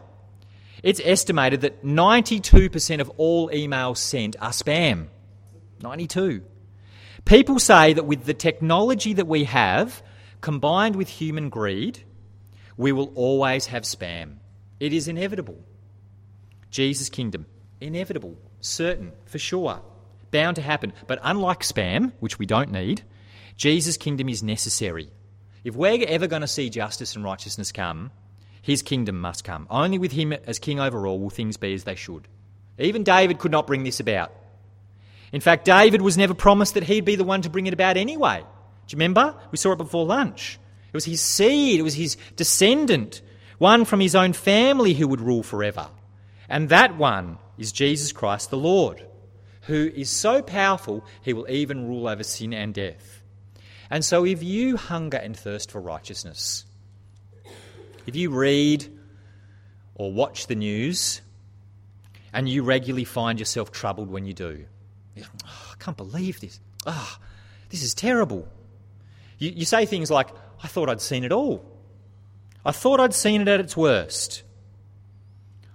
it's 0.82 1.00
estimated 1.02 1.62
that 1.62 1.84
92% 1.84 3.00
of 3.00 3.10
all 3.16 3.48
emails 3.48 3.96
sent 3.96 4.36
are 4.40 4.50
spam. 4.50 5.08
92. 5.82 6.42
People 7.26 7.58
say 7.58 7.92
that 7.92 8.06
with 8.06 8.24
the 8.24 8.34
technology 8.34 9.12
that 9.12 9.26
we 9.26 9.44
have, 9.44 10.02
combined 10.40 10.96
with 10.96 11.08
human 11.08 11.50
greed, 11.50 12.02
we 12.78 12.92
will 12.92 13.12
always 13.14 13.66
have 13.66 13.82
spam. 13.82 14.36
It 14.80 14.94
is 14.94 15.08
inevitable. 15.08 15.62
Jesus' 16.70 17.10
kingdom, 17.10 17.44
inevitable, 17.80 18.38
certain, 18.60 19.12
for 19.26 19.38
sure 19.38 19.82
bound 20.30 20.56
to 20.56 20.62
happen. 20.62 20.92
But 21.06 21.18
unlike 21.22 21.60
spam, 21.60 22.12
which 22.20 22.38
we 22.38 22.46
don't 22.46 22.70
need, 22.70 23.02
Jesus' 23.56 23.96
kingdom 23.96 24.28
is 24.28 24.42
necessary. 24.42 25.10
If 25.64 25.74
we're 25.74 26.04
ever 26.06 26.26
going 26.26 26.42
to 26.42 26.48
see 26.48 26.70
justice 26.70 27.16
and 27.16 27.24
righteousness 27.24 27.72
come, 27.72 28.10
his 28.62 28.82
kingdom 28.82 29.20
must 29.20 29.44
come. 29.44 29.66
Only 29.70 29.98
with 29.98 30.12
him 30.12 30.32
as 30.32 30.58
king 30.58 30.78
over 30.80 31.06
all 31.06 31.18
will 31.18 31.30
things 31.30 31.56
be 31.56 31.74
as 31.74 31.84
they 31.84 31.94
should. 31.94 32.28
Even 32.78 33.02
David 33.02 33.38
could 33.38 33.52
not 33.52 33.66
bring 33.66 33.84
this 33.84 34.00
about. 34.00 34.32
In 35.32 35.40
fact, 35.40 35.64
David 35.64 36.02
was 36.02 36.16
never 36.16 36.34
promised 36.34 36.74
that 36.74 36.84
he'd 36.84 37.04
be 37.04 37.16
the 37.16 37.24
one 37.24 37.42
to 37.42 37.50
bring 37.50 37.66
it 37.66 37.74
about 37.74 37.96
anyway. 37.96 38.40
Do 38.40 38.94
you 38.94 38.96
remember? 38.96 39.34
We 39.50 39.58
saw 39.58 39.72
it 39.72 39.78
before 39.78 40.06
lunch. 40.06 40.58
It 40.88 40.94
was 40.94 41.04
his 41.04 41.20
seed, 41.20 41.80
it 41.80 41.82
was 41.82 41.94
his 41.94 42.16
descendant, 42.36 43.20
one 43.58 43.84
from 43.84 44.00
his 44.00 44.14
own 44.14 44.32
family 44.32 44.94
who 44.94 45.08
would 45.08 45.20
rule 45.20 45.42
forever. 45.42 45.88
And 46.48 46.68
that 46.68 46.96
one 46.96 47.38
is 47.58 47.72
Jesus 47.72 48.12
Christ 48.12 48.50
the 48.50 48.56
Lord 48.56 49.04
who 49.66 49.90
is 49.94 50.08
so 50.08 50.42
powerful 50.42 51.04
he 51.22 51.32
will 51.32 51.48
even 51.50 51.88
rule 51.88 52.08
over 52.08 52.22
sin 52.22 52.54
and 52.54 52.72
death. 52.72 53.22
And 53.90 54.04
so, 54.04 54.24
if 54.24 54.42
you 54.42 54.76
hunger 54.76 55.16
and 55.16 55.36
thirst 55.36 55.70
for 55.70 55.80
righteousness, 55.80 56.64
if 58.06 58.16
you 58.16 58.30
read 58.30 58.86
or 59.94 60.12
watch 60.12 60.46
the 60.46 60.54
news 60.54 61.20
and 62.32 62.48
you 62.48 62.62
regularly 62.62 63.04
find 63.04 63.38
yourself 63.38 63.70
troubled 63.70 64.10
when 64.10 64.24
you 64.24 64.34
do, 64.34 64.66
oh, 65.24 65.72
I 65.72 65.82
can't 65.82 65.96
believe 65.96 66.40
this. 66.40 66.60
Ah, 66.86 67.18
oh, 67.18 67.24
this 67.70 67.82
is 67.82 67.94
terrible. 67.94 68.48
You, 69.38 69.50
you 69.50 69.64
say 69.64 69.86
things 69.86 70.10
like, 70.10 70.28
I 70.62 70.68
thought 70.68 70.88
I'd 70.88 71.00
seen 71.00 71.24
it 71.24 71.32
all. 71.32 71.64
I 72.64 72.72
thought 72.72 73.00
I'd 73.00 73.14
seen 73.14 73.40
it 73.42 73.48
at 73.48 73.60
its 73.60 73.76
worst. 73.76 74.42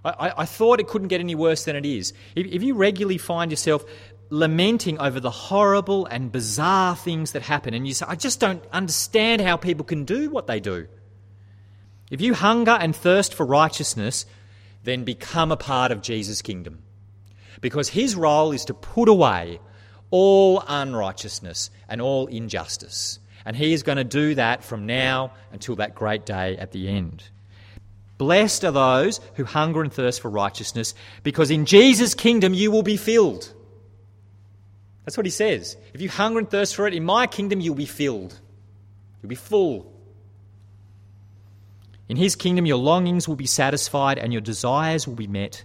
I, 0.03 0.33
I, 0.37 0.45
thought 0.45 0.79
it 0.79 0.87
couldn't 0.87 1.09
get 1.09 1.19
any 1.19 1.35
worse 1.35 1.65
than 1.65 1.75
it 1.75 1.85
is. 1.85 2.13
If, 2.35 2.47
if 2.47 2.63
you 2.63 2.73
regularly 2.73 3.19
find 3.19 3.51
yourself 3.51 3.85
lamenting 4.31 4.99
over 4.99 5.19
the 5.19 5.29
horrible 5.29 6.07
and 6.07 6.31
bizarre 6.31 6.95
things 6.95 7.33
that 7.33 7.43
happen, 7.43 7.75
and 7.75 7.87
you 7.87 7.93
say, 7.93 8.05
I 8.07 8.15
just 8.15 8.39
don't 8.39 8.63
understand 8.71 9.41
how 9.41 9.57
people 9.57 9.85
can 9.85 10.05
do 10.05 10.31
what 10.31 10.47
they 10.47 10.59
do. 10.59 10.87
If 12.09 12.19
you 12.19 12.33
hunger 12.33 12.71
and 12.71 12.95
thirst 12.95 13.33
for 13.33 13.45
righteousness, 13.45 14.25
then 14.83 15.03
become 15.03 15.51
a 15.51 15.57
part 15.57 15.91
of 15.91 16.01
Jesus' 16.01 16.41
kingdom. 16.41 16.79
Because 17.61 17.89
his 17.89 18.15
role 18.15 18.51
is 18.51 18.65
to 18.65 18.73
put 18.73 19.07
away 19.07 19.59
all 20.09 20.63
unrighteousness 20.67 21.69
and 21.87 22.01
all 22.01 22.27
injustice. 22.27 23.19
And 23.45 23.55
he 23.55 23.73
is 23.73 23.83
going 23.83 23.97
to 23.97 24.03
do 24.03 24.35
that 24.35 24.63
from 24.63 24.85
now 24.85 25.31
until 25.51 25.75
that 25.77 25.95
great 25.95 26.25
day 26.25 26.57
at 26.57 26.71
the 26.71 26.89
end. 26.89 27.23
Blessed 28.17 28.65
are 28.65 28.71
those 28.71 29.19
who 29.35 29.45
hunger 29.45 29.81
and 29.81 29.91
thirst 29.91 30.21
for 30.21 30.29
righteousness, 30.29 30.93
because 31.23 31.49
in 31.49 31.65
Jesus' 31.65 32.13
kingdom 32.13 32.53
you 32.53 32.69
will 32.69 32.83
be 32.83 32.97
filled. 32.97 33.51
That's 35.05 35.17
what 35.17 35.25
he 35.25 35.31
says. 35.31 35.75
If 35.93 36.01
you 36.01 36.09
hunger 36.09 36.37
and 36.37 36.49
thirst 36.49 36.75
for 36.75 36.85
it, 36.87 36.93
in 36.93 37.03
my 37.03 37.25
kingdom 37.25 37.61
you'll 37.61 37.73
be 37.73 37.87
filled. 37.87 38.39
You'll 39.21 39.29
be 39.29 39.35
full. 39.35 39.91
In 42.09 42.17
his 42.17 42.35
kingdom, 42.35 42.65
your 42.65 42.77
longings 42.77 43.27
will 43.27 43.37
be 43.37 43.47
satisfied 43.47 44.19
and 44.19 44.31
your 44.31 44.41
desires 44.41 45.07
will 45.07 45.15
be 45.15 45.27
met, 45.27 45.63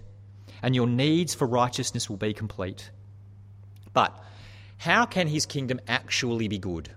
and 0.67 0.75
your 0.75 0.85
needs 0.85 1.33
for 1.33 1.47
righteousness 1.47 2.09
will 2.09 2.17
be 2.17 2.33
complete. 2.33 2.91
But 3.93 4.21
how 4.77 5.05
can 5.05 5.29
his 5.29 5.45
kingdom 5.45 5.79
actually 5.87 6.49
be 6.49 6.57
good? 6.57 6.89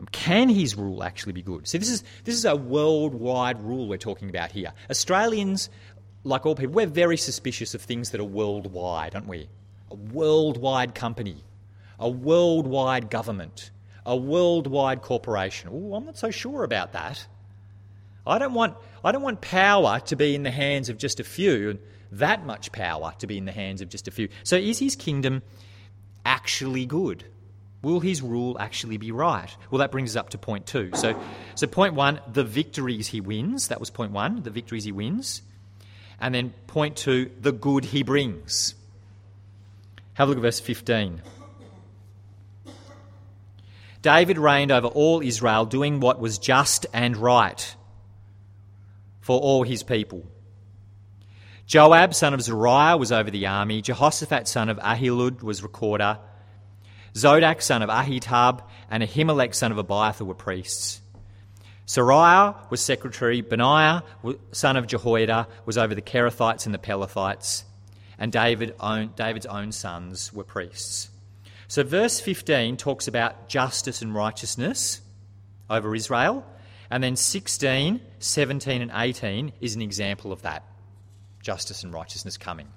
Um, 0.00 0.08
can 0.10 0.48
his 0.48 0.74
rule 0.74 1.04
actually 1.04 1.34
be 1.34 1.42
good? 1.42 1.68
See, 1.68 1.78
this 1.78 1.88
is, 1.88 2.02
this 2.24 2.34
is 2.34 2.44
a 2.44 2.56
worldwide 2.56 3.62
rule 3.62 3.86
we're 3.86 3.96
talking 3.96 4.28
about 4.28 4.50
here. 4.50 4.72
Australians, 4.90 5.70
like 6.24 6.44
all 6.44 6.56
people, 6.56 6.74
we're 6.74 6.88
very 6.88 7.16
suspicious 7.16 7.76
of 7.76 7.82
things 7.82 8.10
that 8.10 8.20
are 8.20 8.24
worldwide, 8.24 9.14
aren't 9.14 9.28
we? 9.28 9.48
A 9.92 9.94
worldwide 9.94 10.96
company, 10.96 11.44
a 12.00 12.10
worldwide 12.10 13.08
government, 13.08 13.70
a 14.04 14.16
worldwide 14.16 15.00
corporation. 15.00 15.70
Oh, 15.72 15.94
I'm 15.94 16.06
not 16.06 16.18
so 16.18 16.32
sure 16.32 16.64
about 16.64 16.94
that. 16.94 17.24
I 18.26 18.40
don't 18.40 18.54
want, 18.54 18.76
I 19.04 19.12
don't 19.12 19.22
want 19.22 19.40
power 19.40 20.00
to 20.06 20.16
be 20.16 20.34
in 20.34 20.42
the 20.42 20.50
hands 20.50 20.88
of 20.88 20.98
just 20.98 21.20
a 21.20 21.24
few, 21.24 21.78
that 22.12 22.46
much 22.46 22.72
power 22.72 23.12
to 23.18 23.26
be 23.26 23.38
in 23.38 23.44
the 23.44 23.52
hands 23.52 23.80
of 23.80 23.88
just 23.88 24.06
a 24.06 24.10
few. 24.10 24.28
So, 24.44 24.56
is 24.56 24.78
his 24.78 24.96
kingdom 24.96 25.42
actually 26.24 26.86
good? 26.86 27.24
Will 27.82 27.98
his 27.98 28.22
rule 28.22 28.56
actually 28.60 28.96
be 28.96 29.10
right? 29.10 29.54
Well, 29.70 29.80
that 29.80 29.90
brings 29.90 30.14
us 30.14 30.20
up 30.20 30.30
to 30.30 30.38
point 30.38 30.66
two. 30.66 30.90
So, 30.94 31.20
so 31.56 31.66
point 31.66 31.94
one, 31.94 32.20
the 32.32 32.44
victories 32.44 33.08
he 33.08 33.20
wins. 33.20 33.68
That 33.68 33.80
was 33.80 33.90
point 33.90 34.12
one, 34.12 34.42
the 34.42 34.50
victories 34.50 34.84
he 34.84 34.92
wins. 34.92 35.42
And 36.20 36.32
then 36.32 36.54
point 36.68 36.96
two, 36.96 37.32
the 37.40 37.50
good 37.50 37.86
he 37.86 38.04
brings. 38.04 38.76
Have 40.14 40.28
a 40.28 40.30
look 40.30 40.38
at 40.38 40.42
verse 40.42 40.60
15. 40.60 41.22
David 44.02 44.38
reigned 44.38 44.70
over 44.70 44.88
all 44.88 45.20
Israel, 45.22 45.64
doing 45.64 46.00
what 46.00 46.20
was 46.20 46.38
just 46.38 46.86
and 46.92 47.16
right 47.16 47.74
for 49.20 49.40
all 49.40 49.62
his 49.62 49.82
people. 49.82 50.24
Joab, 51.66 52.14
son 52.14 52.34
of 52.34 52.42
Zeruiah, 52.42 52.96
was 52.96 53.12
over 53.12 53.30
the 53.30 53.46
army. 53.46 53.82
Jehoshaphat, 53.82 54.48
son 54.48 54.68
of 54.68 54.78
Ahilud, 54.78 55.42
was 55.42 55.62
recorder. 55.62 56.18
Zadok, 57.16 57.62
son 57.62 57.82
of 57.82 57.90
Ahitub, 57.90 58.62
and 58.90 59.02
Ahimelech, 59.02 59.54
son 59.54 59.72
of 59.72 59.78
Abiathar, 59.78 60.26
were 60.26 60.34
priests. 60.34 61.00
Seraiah 61.86 62.70
was 62.70 62.80
secretary. 62.80 63.40
Benaiah, 63.42 64.02
son 64.52 64.76
of 64.76 64.86
Jehoiada, 64.86 65.48
was 65.66 65.76
over 65.76 65.94
the 65.94 66.02
Kerethites 66.02 66.66
and 66.66 66.74
the 66.74 66.78
Pelethites. 66.78 67.64
And 68.18 68.32
David 68.32 68.74
own, 68.78 69.12
David's 69.16 69.46
own 69.46 69.72
sons 69.72 70.32
were 70.32 70.44
priests. 70.44 71.10
So, 71.68 71.82
verse 71.82 72.20
15 72.20 72.76
talks 72.76 73.08
about 73.08 73.48
justice 73.48 74.02
and 74.02 74.14
righteousness. 74.14 75.00
over 75.70 75.94
Israel. 75.94 76.44
And 76.90 77.02
then 77.02 77.16
16, 77.16 78.00
17, 78.18 78.82
and 78.82 78.90
18 78.94 79.52
is 79.62 79.74
an 79.74 79.80
example 79.80 80.32
of 80.32 80.42
that 80.42 80.64
justice 81.42 81.82
and 81.82 81.92
righteousness 81.92 82.38
coming. 82.38 82.68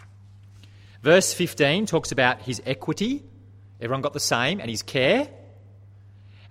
Verse 1.02 1.34
15 1.34 1.86
talks 1.86 2.12
about 2.12 2.42
his 2.42 2.62
equity. 2.66 3.24
Everyone 3.80 4.02
got 4.02 4.14
the 4.14 4.20
same, 4.20 4.60
and 4.60 4.70
his 4.70 4.82
care. 4.82 5.30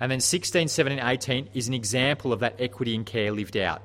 And 0.01 0.11
then 0.11 0.21
16, 0.21 0.69
17, 0.69 1.05
18 1.05 1.51
is 1.55 1.69
an 1.69 1.75
example 1.75 2.33
of 2.33 2.41
that 2.41 2.61
equity 2.61 2.95
and 2.95 3.05
care 3.05 3.33
lived 3.33 3.57
out. 3.57 3.83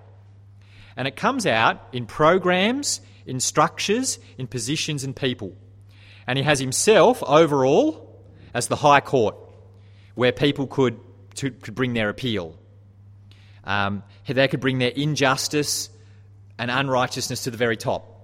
And 0.95 1.07
it 1.07 1.15
comes 1.15 1.45
out 1.45 1.81
in 1.93 2.05
programs, 2.05 3.01
in 3.25 3.39
structures, 3.39 4.19
in 4.37 4.47
positions, 4.47 5.03
and 5.03 5.15
people. 5.15 5.55
And 6.27 6.37
he 6.37 6.43
has 6.43 6.59
himself 6.59 7.23
overall 7.23 8.21
as 8.53 8.67
the 8.67 8.75
High 8.75 8.99
Court, 8.99 9.35
where 10.15 10.31
people 10.31 10.67
could, 10.67 10.99
to, 11.35 11.51
could 11.51 11.75
bring 11.75 11.93
their 11.93 12.09
appeal. 12.09 12.59
Um, 13.63 14.03
they 14.27 14.47
could 14.47 14.59
bring 14.59 14.79
their 14.79 14.89
injustice 14.89 15.89
and 16.57 16.69
unrighteousness 16.69 17.43
to 17.43 17.51
the 17.51 17.57
very 17.57 17.77
top. 17.77 18.18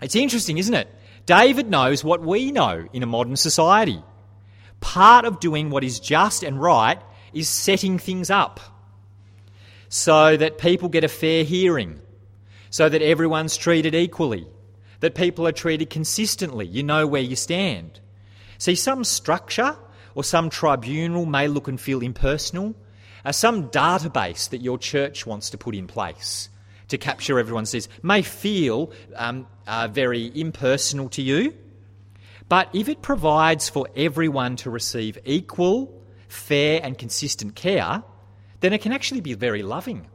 It's 0.00 0.16
interesting, 0.16 0.58
isn't 0.58 0.74
it? 0.74 0.88
David 1.26 1.68
knows 1.68 2.02
what 2.02 2.22
we 2.22 2.52
know 2.52 2.86
in 2.92 3.02
a 3.02 3.06
modern 3.06 3.36
society. 3.36 4.02
Part 4.80 5.24
of 5.24 5.40
doing 5.40 5.70
what 5.70 5.84
is 5.84 6.00
just 6.00 6.42
and 6.42 6.60
right 6.60 7.00
is 7.32 7.48
setting 7.48 7.98
things 7.98 8.30
up 8.30 8.60
so 9.88 10.36
that 10.36 10.58
people 10.58 10.88
get 10.88 11.04
a 11.04 11.08
fair 11.08 11.44
hearing, 11.44 12.00
so 12.70 12.88
that 12.88 13.02
everyone's 13.02 13.56
treated 13.56 13.94
equally, 13.94 14.46
that 15.00 15.14
people 15.14 15.46
are 15.46 15.52
treated 15.52 15.90
consistently. 15.90 16.66
You 16.66 16.82
know 16.82 17.06
where 17.06 17.22
you 17.22 17.36
stand. 17.36 18.00
See, 18.58 18.74
some 18.74 19.04
structure 19.04 19.76
or 20.14 20.24
some 20.24 20.50
tribunal 20.50 21.26
may 21.26 21.48
look 21.48 21.68
and 21.68 21.80
feel 21.80 22.00
impersonal, 22.00 22.74
uh, 23.24 23.32
some 23.32 23.70
database 23.70 24.50
that 24.50 24.62
your 24.62 24.78
church 24.78 25.26
wants 25.26 25.50
to 25.50 25.58
put 25.58 25.74
in 25.74 25.86
place 25.86 26.48
to 26.88 26.98
capture 26.98 27.38
everyone's 27.38 27.72
needs 27.72 27.88
may 28.02 28.22
feel 28.22 28.92
um, 29.16 29.46
uh, 29.68 29.86
very 29.86 30.32
impersonal 30.34 31.08
to 31.10 31.22
you. 31.22 31.54
But 32.48 32.70
if 32.74 32.88
it 32.88 33.02
provides 33.02 33.68
for 33.68 33.86
everyone 33.94 34.56
to 34.56 34.70
receive 34.70 35.18
equal, 35.24 36.02
fair, 36.28 36.80
and 36.82 36.96
consistent 36.96 37.54
care, 37.54 38.02
then 38.60 38.72
it 38.72 38.80
can 38.80 38.92
actually 38.92 39.20
be 39.20 39.34
very 39.34 39.62
loving, 39.62 40.06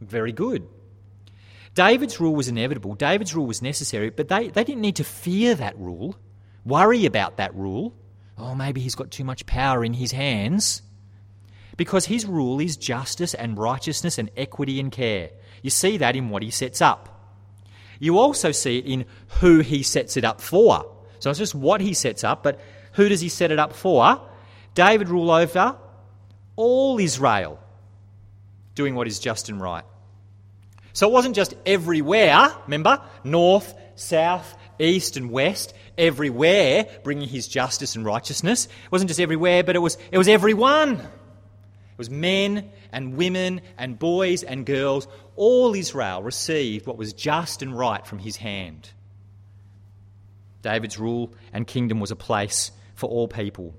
very 0.00 0.32
good. 0.32 0.68
David's 1.74 2.20
rule 2.20 2.34
was 2.34 2.48
inevitable, 2.48 2.94
David's 2.94 3.34
rule 3.34 3.46
was 3.46 3.62
necessary, 3.62 4.10
but 4.10 4.28
they, 4.28 4.48
they 4.48 4.62
didn't 4.62 4.82
need 4.82 4.96
to 4.96 5.04
fear 5.04 5.54
that 5.54 5.78
rule, 5.78 6.14
worry 6.66 7.06
about 7.06 7.38
that 7.38 7.54
rule. 7.54 7.94
Oh, 8.36 8.54
maybe 8.54 8.82
he's 8.82 8.94
got 8.94 9.10
too 9.10 9.24
much 9.24 9.46
power 9.46 9.82
in 9.82 9.94
his 9.94 10.12
hands. 10.12 10.82
Because 11.78 12.04
his 12.04 12.26
rule 12.26 12.60
is 12.60 12.76
justice 12.76 13.32
and 13.32 13.56
righteousness 13.56 14.18
and 14.18 14.30
equity 14.36 14.78
and 14.78 14.92
care. 14.92 15.30
You 15.62 15.70
see 15.70 15.96
that 15.96 16.16
in 16.16 16.28
what 16.28 16.42
he 16.42 16.50
sets 16.50 16.82
up. 16.82 17.11
You 18.02 18.18
also 18.18 18.50
see 18.50 18.78
it 18.78 18.84
in 18.84 19.04
who 19.38 19.60
he 19.60 19.84
sets 19.84 20.16
it 20.16 20.24
up 20.24 20.40
for. 20.40 20.92
So 21.20 21.30
it's 21.30 21.38
just 21.38 21.54
what 21.54 21.80
he 21.80 21.94
sets 21.94 22.24
up, 22.24 22.42
but 22.42 22.58
who 22.94 23.08
does 23.08 23.20
he 23.20 23.28
set 23.28 23.52
it 23.52 23.60
up 23.60 23.74
for? 23.74 24.20
David 24.74 25.08
rule 25.08 25.30
over 25.30 25.76
all 26.56 26.98
Israel, 26.98 27.60
doing 28.74 28.96
what 28.96 29.06
is 29.06 29.20
just 29.20 29.50
and 29.50 29.60
right. 29.60 29.84
So 30.92 31.08
it 31.08 31.12
wasn't 31.12 31.36
just 31.36 31.54
everywhere, 31.64 32.48
remember? 32.64 33.00
North, 33.22 33.72
south, 33.94 34.52
east, 34.80 35.16
and 35.16 35.30
west, 35.30 35.72
everywhere 35.96 36.88
bringing 37.04 37.28
his 37.28 37.46
justice 37.46 37.94
and 37.94 38.04
righteousness. 38.04 38.66
It 38.66 38.90
wasn't 38.90 39.10
just 39.10 39.20
everywhere, 39.20 39.62
but 39.62 39.76
it 39.76 39.78
was, 39.78 39.96
it 40.10 40.18
was 40.18 40.26
everyone. 40.26 41.00
It 41.92 41.98
was 41.98 42.10
men 42.10 42.70
and 42.90 43.16
women 43.16 43.60
and 43.76 43.98
boys 43.98 44.42
and 44.42 44.64
girls. 44.66 45.06
All 45.36 45.74
Israel 45.74 46.22
received 46.22 46.86
what 46.86 46.96
was 46.96 47.12
just 47.12 47.62
and 47.62 47.76
right 47.76 48.06
from 48.06 48.18
his 48.18 48.36
hand. 48.36 48.90
David's 50.62 50.98
rule 50.98 51.34
and 51.52 51.66
kingdom 51.66 52.00
was 52.00 52.10
a 52.10 52.16
place 52.16 52.70
for 52.94 53.08
all 53.10 53.28
people. 53.28 53.74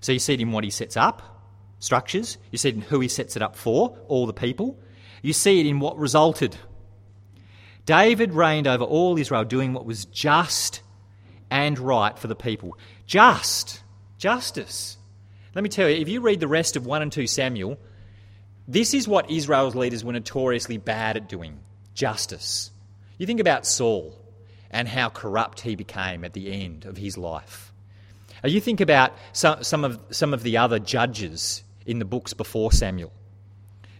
So 0.00 0.12
you 0.12 0.18
see 0.18 0.34
it 0.34 0.40
in 0.40 0.52
what 0.52 0.64
he 0.64 0.70
sets 0.70 0.96
up, 0.96 1.22
structures. 1.78 2.38
You 2.50 2.58
see 2.58 2.70
it 2.70 2.74
in 2.74 2.80
who 2.80 3.00
he 3.00 3.08
sets 3.08 3.36
it 3.36 3.42
up 3.42 3.56
for, 3.56 3.98
all 4.08 4.26
the 4.26 4.32
people. 4.32 4.78
You 5.22 5.32
see 5.32 5.60
it 5.60 5.66
in 5.66 5.80
what 5.80 5.96
resulted. 5.98 6.56
David 7.86 8.32
reigned 8.32 8.66
over 8.66 8.84
all 8.84 9.16
Israel, 9.18 9.44
doing 9.44 9.72
what 9.72 9.86
was 9.86 10.06
just 10.06 10.82
and 11.50 11.78
right 11.78 12.18
for 12.18 12.26
the 12.26 12.34
people. 12.34 12.76
Just. 13.06 13.82
Justice. 14.18 14.96
Let 15.54 15.62
me 15.62 15.70
tell 15.70 15.88
you, 15.88 15.96
if 15.96 16.08
you 16.08 16.20
read 16.20 16.40
the 16.40 16.48
rest 16.48 16.76
of 16.76 16.84
1 16.84 17.02
and 17.02 17.12
2 17.12 17.26
Samuel, 17.26 17.78
this 18.66 18.94
is 18.94 19.06
what 19.06 19.30
Israel's 19.30 19.74
leaders 19.74 20.04
were 20.04 20.12
notoriously 20.12 20.78
bad 20.78 21.16
at 21.16 21.28
doing 21.28 21.60
justice. 21.94 22.70
You 23.18 23.26
think 23.26 23.40
about 23.40 23.66
Saul 23.66 24.18
and 24.70 24.88
how 24.88 25.10
corrupt 25.10 25.60
he 25.60 25.76
became 25.76 26.24
at 26.24 26.32
the 26.32 26.50
end 26.50 26.84
of 26.84 26.96
his 26.96 27.16
life. 27.16 27.72
Uh, 28.42 28.48
you 28.48 28.60
think 28.60 28.80
about 28.80 29.12
some, 29.32 29.62
some, 29.62 29.84
of, 29.84 30.00
some 30.10 30.34
of 30.34 30.42
the 30.42 30.56
other 30.56 30.78
judges 30.78 31.62
in 31.86 31.98
the 32.00 32.04
books 32.04 32.34
before 32.34 32.72
Samuel. 32.72 33.12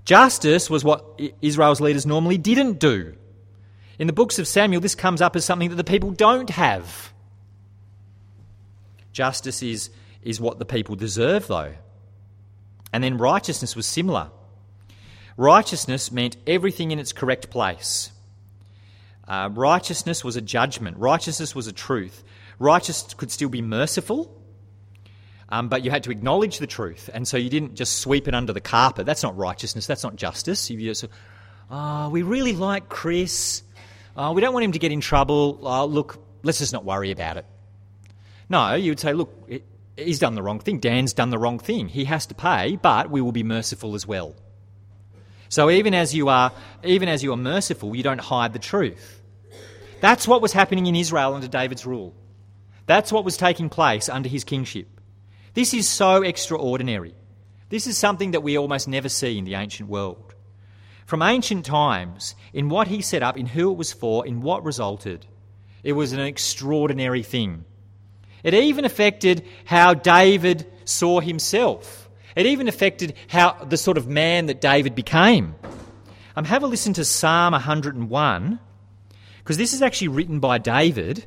Justice 0.05 0.69
was 0.69 0.85
what 0.85 1.21
Israel's 1.41 1.81
leaders 1.81 2.05
normally 2.05 2.37
didn't 2.37 2.79
do. 2.79 3.15
In 3.99 4.07
the 4.09 4.13
books 4.13 4.39
of 4.39 4.49
Samuel, 4.49 4.81
this 4.81 4.95
comes 4.95 5.23
up 5.23 5.37
as 5.37 5.45
something 5.45 5.71
that 5.71 5.77
the 5.77 5.85
people 5.85 6.11
don't 6.11 6.51
have. 6.51 7.13
Justice 9.13 9.63
is 9.63 9.91
is 10.25 10.41
what 10.41 10.59
the 10.59 10.65
people 10.65 10.97
deserve, 10.97 11.47
though. 11.47 11.75
And 12.93 13.03
then 13.03 13.19
righteousness 13.19 13.77
was 13.77 13.87
similar. 13.87 14.31
Righteousness 15.37 16.13
meant 16.13 16.37
everything 16.47 16.91
in 16.91 16.99
its 16.99 17.13
correct 17.13 17.51
place. 17.51 18.11
Uh, 19.27 19.49
righteousness 19.53 20.23
was 20.23 20.37
a 20.37 20.41
judgment, 20.41 20.99
righteousness 20.99 21.55
was 21.55 21.67
a 21.67 21.73
truth. 21.73 22.23
Righteousness 22.59 23.15
could 23.15 23.33
still 23.33 23.49
be 23.49 23.63
merciful, 23.63 24.31
um, 25.49 25.69
but 25.69 25.85
you 25.85 25.91
had 25.91 26.05
to 26.05 26.11
acknowledge 26.11 26.59
the 26.59 26.67
truth. 26.67 27.11
And 27.13 27.27
so 27.27 27.37
you 27.37 27.51
didn't 27.51 27.75
just 27.75 27.99
sweep 27.99 28.29
it 28.29 28.35
under 28.35 28.53
the 28.53 28.61
carpet. 28.61 29.07
That's 29.07 29.23
not 29.23 29.37
righteousness, 29.37 29.87
that's 29.87 30.05
not 30.05 30.15
justice. 30.15 30.71
You 30.71 30.79
just, 30.79 31.07
oh, 31.71 32.11
we 32.11 32.23
really 32.23 32.53
like 32.53 32.89
Chris. 32.89 33.63
Oh, 34.17 34.33
we 34.33 34.41
don't 34.41 34.53
want 34.53 34.65
him 34.65 34.73
to 34.73 34.79
get 34.79 34.93
in 34.93 35.01
trouble. 35.01 35.59
Oh, 35.63 35.87
look, 35.87 36.23
let's 36.45 36.59
just 36.59 36.73
not 36.73 36.85
worry 36.85 37.11
about 37.11 37.39
it. 37.39 37.47
No, 38.49 38.75
you 38.75 38.93
would 38.93 39.01
say, 39.01 39.15
look, 39.15 39.51
he's 39.97 40.19
done 40.19 40.35
the 40.35 40.43
wrong 40.43 40.61
thing. 40.61 40.79
Dan's 40.79 41.13
done 41.13 41.31
the 41.31 41.39
wrong 41.39 41.59
thing. 41.59 41.89
He 41.89 42.05
has 42.05 42.27
to 42.27 42.35
pay, 42.35 42.77
but 42.77 43.11
we 43.11 43.21
will 43.21 43.33
be 43.33 43.43
merciful 43.43 43.95
as 43.95 44.07
well. 44.07 44.35
So 45.49 45.71
even 45.71 45.95
as 45.95 46.15
you 46.15 46.29
are, 46.29 46.53
even 46.83 47.09
as 47.09 47.23
you 47.23 47.33
are 47.33 47.37
merciful, 47.37 47.95
you 47.95 48.03
don't 48.03 48.21
hide 48.21 48.53
the 48.53 48.59
truth. 48.59 49.23
That's 50.01 50.27
what 50.27 50.43
was 50.43 50.53
happening 50.53 50.87
in 50.87 50.97
Israel 50.97 51.35
under 51.35 51.49
David's 51.49 51.87
rule. 51.87 52.15
That's 52.87 53.13
what 53.13 53.25
was 53.25 53.37
taking 53.37 53.69
place 53.69 54.09
under 54.09 54.29
his 54.29 54.45
kingship. 54.45 54.89
This 55.55 55.73
is 55.73 55.89
so 55.89 56.23
extraordinary. 56.23 57.15
This 57.69 57.87
is 57.87 57.97
something 57.97 58.33
that 58.33 58.43
we 58.43 58.59
almost 58.59 58.89
never 58.89 59.09
see 59.09 59.39
in 59.39 59.45
the 59.45 59.55
ancient 59.55 59.89
world. 59.89 60.35
From 61.07 61.23
ancient 61.23 61.65
times, 61.65 62.35
in 62.53 62.69
what 62.69 62.89
he 62.89 63.03
set 63.03 63.23
up, 63.23 63.37
in 63.37 63.47
who 63.47 63.71
it 63.71 63.77
was 63.77 63.93
for, 63.93 64.27
in 64.27 64.41
what 64.41 64.65
resulted, 64.65 65.27
it 65.83 65.93
was 65.93 66.13
an 66.13 66.21
extraordinary 66.21 67.23
thing. 67.23 67.65
It 68.45 68.55
even 68.55 68.85
affected 68.85 69.45
how 69.65 69.95
David 69.95 70.71
saw 70.85 71.21
himself. 71.21 72.09
It 72.37 72.47
even 72.47 72.69
affected 72.69 73.15
how 73.29 73.53
the 73.65 73.77
sort 73.77 73.97
of 73.97 74.07
man 74.07 74.47
that 74.47 74.61
David 74.61 74.95
became. 74.95 75.55
Um, 76.37 76.45
have 76.45 76.63
a 76.63 76.67
listen 76.67 76.93
to 76.95 77.05
Psalm 77.05 77.53
101, 77.53 78.59
because 79.39 79.57
this 79.57 79.73
is 79.73 79.83
actually 79.83 80.09
written 80.09 80.41
by 80.41 80.59
David, 80.59 81.25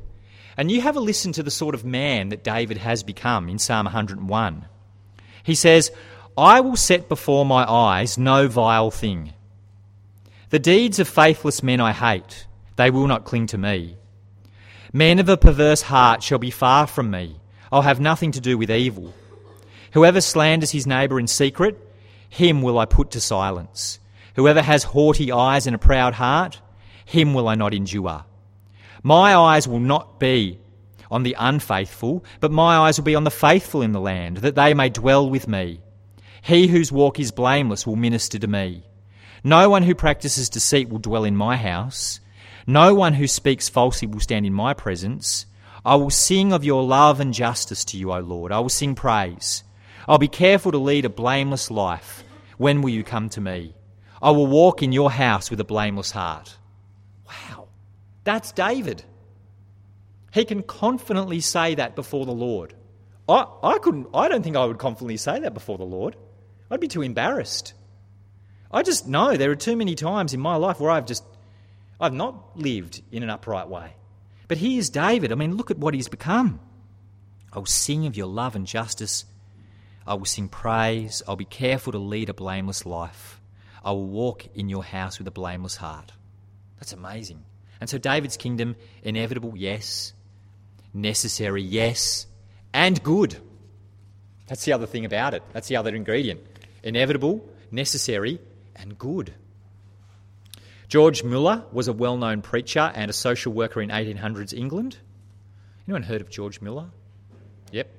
and 0.56 0.70
you 0.70 0.80
have 0.80 0.96
a 0.96 1.00
listen 1.00 1.32
to 1.32 1.42
the 1.42 1.50
sort 1.50 1.74
of 1.74 1.84
man 1.84 2.28
that 2.28 2.44
David 2.44 2.78
has 2.78 3.02
become 3.02 3.48
in 3.48 3.58
Psalm 3.58 3.86
101. 3.86 4.66
He 5.42 5.54
says, 5.54 5.90
I 6.36 6.60
will 6.60 6.76
set 6.76 7.08
before 7.08 7.44
my 7.44 7.68
eyes 7.68 8.18
no 8.18 8.48
vile 8.48 8.90
thing. 8.90 9.32
The 10.50 10.58
deeds 10.58 10.98
of 10.98 11.08
faithless 11.08 11.62
men 11.62 11.80
I 11.80 11.92
hate, 11.92 12.46
they 12.76 12.90
will 12.90 13.06
not 13.06 13.24
cling 13.24 13.46
to 13.48 13.58
me. 13.58 13.96
Men 14.92 15.18
of 15.18 15.28
a 15.28 15.36
perverse 15.36 15.82
heart 15.82 16.22
shall 16.22 16.38
be 16.38 16.50
far 16.50 16.86
from 16.86 17.10
me. 17.10 17.36
I'll 17.70 17.82
have 17.82 18.00
nothing 18.00 18.32
to 18.32 18.40
do 18.40 18.56
with 18.56 18.70
evil. 18.70 19.12
Whoever 19.92 20.20
slanders 20.20 20.70
his 20.70 20.86
neighbour 20.86 21.20
in 21.20 21.26
secret, 21.26 21.78
him 22.28 22.62
will 22.62 22.78
I 22.78 22.86
put 22.86 23.10
to 23.12 23.20
silence. 23.20 23.98
Whoever 24.36 24.62
has 24.62 24.84
haughty 24.84 25.32
eyes 25.32 25.66
and 25.66 25.74
a 25.74 25.78
proud 25.78 26.14
heart, 26.14 26.60
him 27.04 27.34
will 27.34 27.48
I 27.48 27.54
not 27.54 27.74
endure. 27.74 28.24
My 29.02 29.34
eyes 29.34 29.66
will 29.66 29.80
not 29.80 30.18
be 30.18 30.58
on 31.10 31.22
the 31.22 31.36
unfaithful, 31.38 32.24
but 32.40 32.52
my 32.52 32.76
eyes 32.78 32.98
will 32.98 33.04
be 33.04 33.14
on 33.14 33.24
the 33.24 33.30
faithful 33.30 33.82
in 33.82 33.92
the 33.92 34.00
land, 34.00 34.38
that 34.38 34.54
they 34.54 34.74
may 34.74 34.88
dwell 34.88 35.28
with 35.28 35.48
me. 35.48 35.80
He 36.42 36.66
whose 36.66 36.92
walk 36.92 37.18
is 37.18 37.30
blameless 37.30 37.86
will 37.86 37.96
minister 37.96 38.38
to 38.38 38.46
me. 38.46 38.84
No 39.42 39.70
one 39.70 39.82
who 39.82 39.94
practices 39.94 40.48
deceit 40.48 40.88
will 40.88 40.98
dwell 40.98 41.24
in 41.24 41.36
my 41.36 41.56
house. 41.56 42.20
No 42.68 42.94
one 42.94 43.14
who 43.14 43.26
speaks 43.26 43.70
falsely 43.70 44.06
will 44.06 44.20
stand 44.20 44.44
in 44.44 44.52
my 44.52 44.74
presence. 44.74 45.46
I 45.86 45.94
will 45.94 46.10
sing 46.10 46.52
of 46.52 46.66
your 46.66 46.84
love 46.84 47.18
and 47.18 47.32
justice 47.32 47.82
to 47.86 47.96
you, 47.96 48.12
O 48.12 48.20
Lord. 48.20 48.52
I 48.52 48.60
will 48.60 48.68
sing 48.68 48.94
praise. 48.94 49.64
I'll 50.06 50.18
be 50.18 50.28
careful 50.28 50.72
to 50.72 50.78
lead 50.78 51.06
a 51.06 51.08
blameless 51.08 51.70
life 51.70 52.24
When 52.58 52.82
will 52.82 52.90
you 52.90 53.04
come 53.04 53.30
to 53.30 53.40
me? 53.40 53.74
I 54.20 54.32
will 54.32 54.46
walk 54.46 54.82
in 54.82 54.92
your 54.92 55.10
house 55.10 55.50
with 55.50 55.60
a 55.60 55.64
blameless 55.64 56.10
heart. 56.10 56.58
Wow, 57.26 57.68
that's 58.24 58.52
David. 58.52 59.02
He 60.34 60.44
can 60.44 60.62
confidently 60.62 61.40
say 61.40 61.76
that 61.76 61.96
before 61.96 62.26
the 62.26 62.32
Lord. 62.32 62.74
I, 63.28 63.46
I 63.62 63.78
couldn't 63.78 64.08
I 64.12 64.28
don't 64.28 64.42
think 64.42 64.56
I 64.56 64.66
would 64.66 64.78
confidently 64.78 65.16
say 65.16 65.40
that 65.40 65.54
before 65.54 65.78
the 65.78 65.84
Lord. 65.84 66.16
I'd 66.70 66.80
be 66.80 66.88
too 66.88 67.02
embarrassed. 67.02 67.72
I 68.70 68.82
just 68.82 69.08
know 69.08 69.36
there 69.36 69.50
are 69.50 69.56
too 69.56 69.76
many 69.76 69.94
times 69.94 70.34
in 70.34 70.40
my 70.40 70.56
life 70.56 70.80
where 70.80 70.90
I've 70.90 71.06
just 71.06 71.24
I've 72.00 72.14
not 72.14 72.58
lived 72.58 73.02
in 73.10 73.22
an 73.22 73.30
upright 73.30 73.68
way. 73.68 73.94
But 74.46 74.58
here's 74.58 74.88
David. 74.88 75.32
I 75.32 75.34
mean, 75.34 75.56
look 75.56 75.70
at 75.70 75.78
what 75.78 75.94
he's 75.94 76.08
become. 76.08 76.60
I 77.52 77.58
will 77.58 77.66
sing 77.66 78.06
of 78.06 78.16
your 78.16 78.26
love 78.26 78.56
and 78.56 78.66
justice. 78.66 79.24
I 80.06 80.14
will 80.14 80.24
sing 80.24 80.48
praise. 80.48 81.22
I'll 81.28 81.36
be 81.36 81.44
careful 81.44 81.92
to 81.92 81.98
lead 81.98 82.28
a 82.28 82.34
blameless 82.34 82.86
life. 82.86 83.40
I 83.84 83.92
will 83.92 84.06
walk 84.06 84.46
in 84.54 84.68
your 84.68 84.84
house 84.84 85.18
with 85.18 85.28
a 85.28 85.32
blameless 85.32 85.76
heart. 85.76 86.12
That's 86.78 86.92
amazing. 86.92 87.44
And 87.80 87.88
so 87.88 87.98
David's 87.98 88.36
kingdom, 88.36 88.76
inevitable, 89.02 89.54
yes. 89.56 90.12
Necessary, 90.94 91.62
yes. 91.62 92.26
And 92.72 93.02
good. 93.02 93.36
That's 94.46 94.64
the 94.64 94.72
other 94.72 94.86
thing 94.86 95.04
about 95.04 95.34
it. 95.34 95.42
That's 95.52 95.68
the 95.68 95.76
other 95.76 95.94
ingredient. 95.94 96.40
Inevitable, 96.82 97.46
necessary, 97.70 98.40
and 98.76 98.98
good. 98.98 99.34
George 100.88 101.22
Muller 101.22 101.64
was 101.70 101.86
a 101.86 101.92
well 101.92 102.16
known 102.16 102.40
preacher 102.40 102.90
and 102.94 103.10
a 103.10 103.14
social 103.14 103.52
worker 103.52 103.82
in 103.82 103.90
1800s 103.90 104.54
England. 104.54 104.96
Anyone 105.86 106.02
heard 106.02 106.22
of 106.22 106.30
George 106.30 106.62
Muller? 106.62 106.86
Yep. 107.72 107.90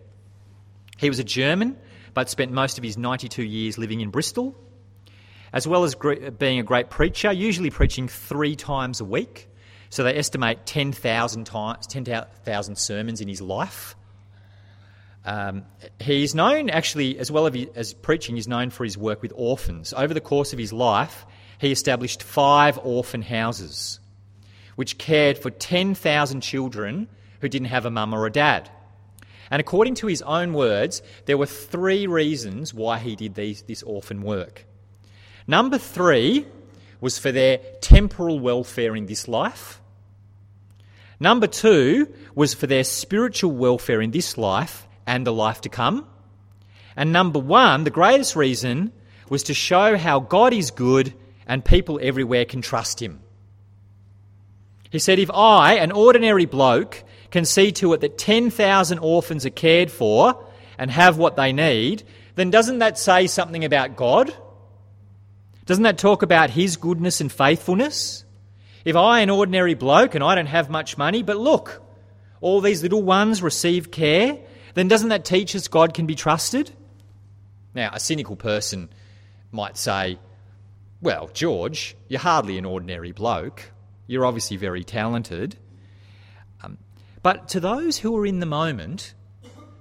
He 0.98 1.08
was 1.08 1.20
a 1.20 1.24
German, 1.24 1.78
but 2.16 2.30
spent 2.30 2.52
most 2.52 2.80
of 2.80 2.84
his 2.84 2.98
92 2.98 3.44
years 3.44 3.78
living 3.78 4.02
in 4.02 4.10
Bristol. 4.10 4.56
As 5.54 5.68
well 5.68 5.84
as 5.84 5.96
being 6.38 6.60
a 6.60 6.64
great 6.64 6.90
preacher, 6.90 7.32
usually 7.32 7.70
preaching 7.70 8.08
three 8.08 8.56
times 8.56 9.02
a 9.02 9.06
week. 9.06 9.48
So 9.90 10.04
they 10.04 10.16
estimate 10.16 10.66
10,000 10.66 11.46
times, 11.46 11.88
10,000 11.88 12.78
sermons 12.78 13.22
in 13.22 13.28
his 13.28 13.42
life. 13.42 13.96
Um, 15.26 15.64
he's 16.00 16.36
known, 16.36 16.70
actually, 16.70 17.18
as 17.18 17.32
well 17.32 17.50
as 17.76 17.94
preaching, 17.94 18.36
he's 18.36 18.48
known 18.48 18.70
for 18.70 18.84
his 18.84 18.98
work 18.98 19.22
with 19.22 19.34
orphans. 19.36 19.94
Over 19.94 20.14
the 20.14 20.22
course 20.22 20.54
of 20.54 20.60
his 20.60 20.72
life, 20.72 21.26
he 21.60 21.72
established 21.72 22.24
five 22.24 22.80
orphan 22.84 23.22
houses, 23.22 24.00
which 24.76 24.98
cared 24.98 25.38
for 25.38 25.50
10,000 25.50 26.42
children 26.42 27.08
who 27.42 27.50
didn't 27.50 27.68
have 27.68 27.86
a 27.86 27.92
mum 27.92 28.14
or 28.14 28.26
a 28.26 28.32
dad. 28.32 28.70
And 29.52 29.60
according 29.60 29.96
to 29.96 30.08
his 30.08 30.22
own 30.22 30.54
words, 30.54 31.02
there 31.26 31.38
were 31.38 31.46
three 31.46 32.08
reasons 32.08 32.74
why 32.74 33.00
he 33.00 33.16
did 33.16 33.36
these, 33.36 33.62
this 33.64 33.84
orphan 33.84 34.22
work. 34.22 34.66
Number 35.48 35.78
three 35.78 36.46
was 37.02 37.18
for 37.18 37.32
their 37.32 37.60
temporal 37.82 38.40
welfare 38.40 38.96
in 38.96 39.06
this 39.06 39.28
life. 39.28 39.82
Number 41.20 41.48
two 41.48 42.14
was 42.36 42.54
for 42.54 42.68
their 42.68 42.84
spiritual 42.84 43.52
welfare 43.52 44.02
in 44.02 44.12
this 44.12 44.38
life 44.38 44.88
and 45.06 45.26
the 45.26 45.34
life 45.34 45.62
to 45.62 45.70
come. 45.70 46.08
And 46.96 47.12
number 47.12 47.40
one, 47.40 47.84
the 47.84 47.90
greatest 47.90 48.36
reason, 48.36 48.92
was 49.30 49.44
to 49.44 49.54
show 49.54 49.98
how 49.98 50.20
God 50.20 50.54
is 50.54 50.72
good 50.72 51.14
and 51.50 51.66
people 51.66 52.00
everywhere 52.02 52.46
can 52.46 52.62
trust 52.62 53.02
him. 53.02 53.20
He 54.92 55.00
said, 55.00 55.18
If 55.18 55.32
I, 55.32 55.74
an 55.74 55.92
ordinary 55.92 56.46
bloke, 56.46 57.04
can 57.32 57.44
see 57.44 57.72
to 57.74 57.94
it 57.94 58.02
that 58.02 58.20
10,000 58.20 59.00
orphans 59.00 59.46
are 59.48 59.52
cared 59.52 59.92
for 59.92 60.46
and 60.78 60.92
have 60.92 61.18
what 61.18 61.36
they 61.36 61.52
need, 61.52 62.04
then 62.36 62.52
doesn't 62.52 62.80
that 62.80 63.00
say 63.00 63.26
something 63.26 63.66
about 63.66 63.96
God? 63.96 64.32
Doesn't 65.66 65.84
that 65.84 65.98
talk 65.98 66.22
about 66.22 66.52
His 66.52 66.78
goodness 66.78 67.20
and 67.20 67.32
faithfulness? 67.32 68.24
If 68.86 68.96
I, 68.96 69.22
an 69.22 69.32
ordinary 69.32 69.74
bloke, 69.74 70.14
and 70.14 70.24
I 70.24 70.36
don't 70.36 70.46
have 70.46 70.70
much 70.70 71.00
money, 71.00 71.24
but 71.24 71.38
look, 71.38 71.82
all 72.42 72.62
these 72.62 72.84
little 72.84 73.04
ones 73.04 73.42
receive 73.42 73.90
care, 73.90 74.38
then 74.76 74.88
doesn't 74.88 75.10
that 75.10 75.26
teach 75.26 75.56
us 75.56 75.68
God 75.68 75.96
can 75.96 76.06
be 76.06 76.16
trusted? 76.16 76.72
Now, 77.74 77.90
a 77.92 78.00
cynical 78.00 78.36
person 78.36 78.90
might 79.52 79.78
say, 79.78 80.20
well, 81.02 81.30
George, 81.34 81.96
you're 82.08 82.20
hardly 82.20 82.58
an 82.58 82.66
ordinary 82.66 83.12
bloke. 83.12 83.72
You're 84.08 84.26
obviously 84.26 84.58
very 84.58 84.84
talented. 84.84 85.56
Um, 86.64 86.78
but 87.24 87.50
to 87.50 87.60
those 87.60 87.98
who 87.98 88.12
were 88.12 88.26
in 88.26 88.40
the 88.40 88.46
moment, 88.46 89.14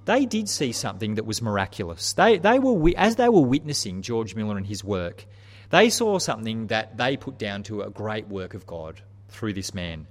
they 0.05 0.25
did 0.25 0.47
see 0.47 0.71
something 0.71 1.15
that 1.15 1.25
was 1.25 1.41
miraculous. 1.41 2.13
They, 2.13 2.37
they 2.37 2.57
were, 2.57 2.91
as 2.95 3.17
they 3.17 3.29
were 3.29 3.41
witnessing 3.41 4.01
George 4.01 4.35
Muller 4.35 4.57
and 4.57 4.65
his 4.65 4.83
work, 4.83 5.25
they 5.69 5.89
saw 5.89 6.19
something 6.19 6.67
that 6.67 6.97
they 6.97 7.17
put 7.17 7.37
down 7.37 7.63
to 7.63 7.81
a 7.81 7.89
great 7.89 8.27
work 8.27 8.53
of 8.53 8.65
God 8.65 9.01
through 9.27 9.53
this 9.53 9.73
man. 9.73 10.07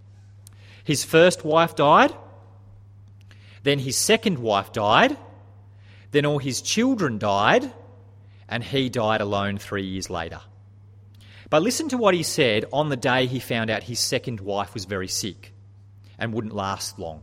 His 0.85 1.05
first 1.05 1.45
wife 1.45 1.75
died, 1.75 2.15
then 3.63 3.79
his 3.79 3.97
second 3.97 4.39
wife 4.39 4.73
died, 4.73 5.17
then 6.13 6.27
all 6.27 6.39
his 6.39 6.63
children 6.63 7.19
died, 7.19 7.71
and 8.49 8.63
he 8.63 8.89
died 8.89 9.21
alone 9.21 9.59
three 9.59 9.85
years 9.85 10.09
later. 10.09 10.41
But 11.51 11.63
listen 11.63 11.89
to 11.91 11.99
what 11.99 12.15
he 12.15 12.23
said 12.23 12.67
on 12.73 12.89
the 12.89 12.97
day 12.97 13.27
he 13.27 13.41
found 13.41 13.71
out 13.71 13.85
his 13.85 14.01
second 14.01 14.41
wife 14.41 14.75
was 14.75 14.85
very 14.85 15.09
sick 15.09 15.53
and 16.19 16.33
wouldn't 16.33 16.55
last 16.55 16.99
long. 16.99 17.23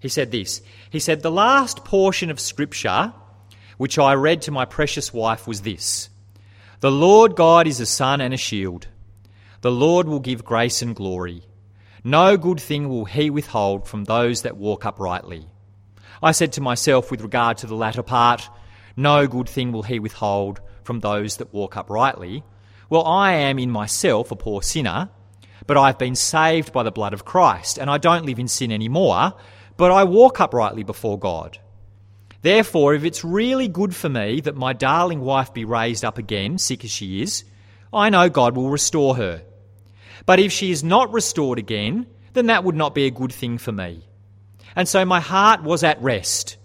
He 0.00 0.08
said 0.08 0.30
this 0.30 0.60
He 0.90 1.00
said, 1.00 1.22
The 1.22 1.30
last 1.30 1.84
portion 1.84 2.30
of 2.30 2.40
Scripture 2.40 3.12
which 3.78 3.96
I 3.96 4.14
read 4.14 4.42
to 4.42 4.50
my 4.50 4.64
precious 4.64 5.14
wife 5.14 5.46
was 5.46 5.62
this 5.62 6.10
The 6.80 6.90
Lord 6.90 7.36
God 7.36 7.66
is 7.66 7.80
a 7.80 7.86
sun 7.86 8.20
and 8.20 8.34
a 8.34 8.36
shield. 8.36 8.88
The 9.62 9.70
Lord 9.70 10.06
will 10.06 10.20
give 10.20 10.44
grace 10.44 10.82
and 10.82 10.94
glory. 10.94 11.42
No 12.04 12.36
good 12.36 12.60
thing 12.60 12.88
will 12.88 13.06
he 13.06 13.30
withhold 13.30 13.88
from 13.88 14.04
those 14.04 14.42
that 14.42 14.56
walk 14.56 14.84
uprightly. 14.84 15.46
I 16.22 16.32
said 16.32 16.52
to 16.52 16.60
myself 16.60 17.10
with 17.10 17.22
regard 17.22 17.58
to 17.58 17.66
the 17.66 17.74
latter 17.74 18.02
part, 18.02 18.48
No 18.96 19.26
good 19.26 19.48
thing 19.48 19.72
will 19.72 19.82
he 19.82 19.98
withhold 19.98 20.60
from 20.84 21.00
those 21.00 21.38
that 21.38 21.52
walk 21.52 21.76
uprightly. 21.76 22.44
Well, 22.90 23.04
I 23.04 23.32
am 23.32 23.58
in 23.58 23.70
myself 23.70 24.30
a 24.30 24.36
poor 24.36 24.62
sinner, 24.62 25.10
but 25.66 25.76
I've 25.76 25.98
been 25.98 26.14
saved 26.14 26.72
by 26.72 26.82
the 26.82 26.90
blood 26.90 27.12
of 27.12 27.24
Christ, 27.24 27.78
and 27.78 27.90
I 27.90 27.98
don't 27.98 28.24
live 28.24 28.38
in 28.38 28.48
sin 28.48 28.72
anymore, 28.72 29.34
but 29.76 29.90
I 29.90 30.04
walk 30.04 30.40
uprightly 30.40 30.82
before 30.82 31.18
God. 31.18 31.58
Therefore, 32.40 32.94
if 32.94 33.04
it's 33.04 33.24
really 33.24 33.68
good 33.68 33.94
for 33.94 34.08
me 34.08 34.40
that 34.42 34.56
my 34.56 34.72
darling 34.72 35.20
wife 35.20 35.52
be 35.52 35.64
raised 35.64 36.04
up 36.04 36.18
again, 36.18 36.56
sick 36.58 36.84
as 36.84 36.90
she 36.90 37.20
is, 37.20 37.44
I 37.92 38.10
know 38.10 38.28
God 38.28 38.56
will 38.56 38.70
restore 38.70 39.16
her. 39.16 39.42
But 40.24 40.40
if 40.40 40.52
she 40.52 40.70
is 40.70 40.84
not 40.84 41.12
restored 41.12 41.58
again, 41.58 42.06
then 42.32 42.46
that 42.46 42.64
would 42.64 42.76
not 42.76 42.94
be 42.94 43.06
a 43.06 43.10
good 43.10 43.32
thing 43.32 43.58
for 43.58 43.72
me. 43.72 44.06
And 44.76 44.88
so 44.88 45.04
my 45.04 45.20
heart 45.20 45.62
was 45.62 45.82
at 45.82 46.00
rest. 46.00 46.56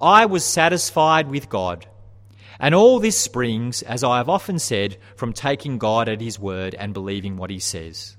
I 0.00 0.26
was 0.26 0.44
satisfied 0.44 1.28
with 1.28 1.48
God. 1.48 1.86
And 2.60 2.74
all 2.74 3.00
this 3.00 3.18
springs, 3.18 3.82
as 3.82 4.04
I 4.04 4.18
have 4.18 4.28
often 4.28 4.58
said, 4.58 4.96
from 5.16 5.32
taking 5.32 5.78
God 5.78 6.08
at 6.08 6.20
His 6.20 6.38
word 6.38 6.74
and 6.74 6.94
believing 6.94 7.36
what 7.36 7.50
He 7.50 7.58
says. 7.58 8.16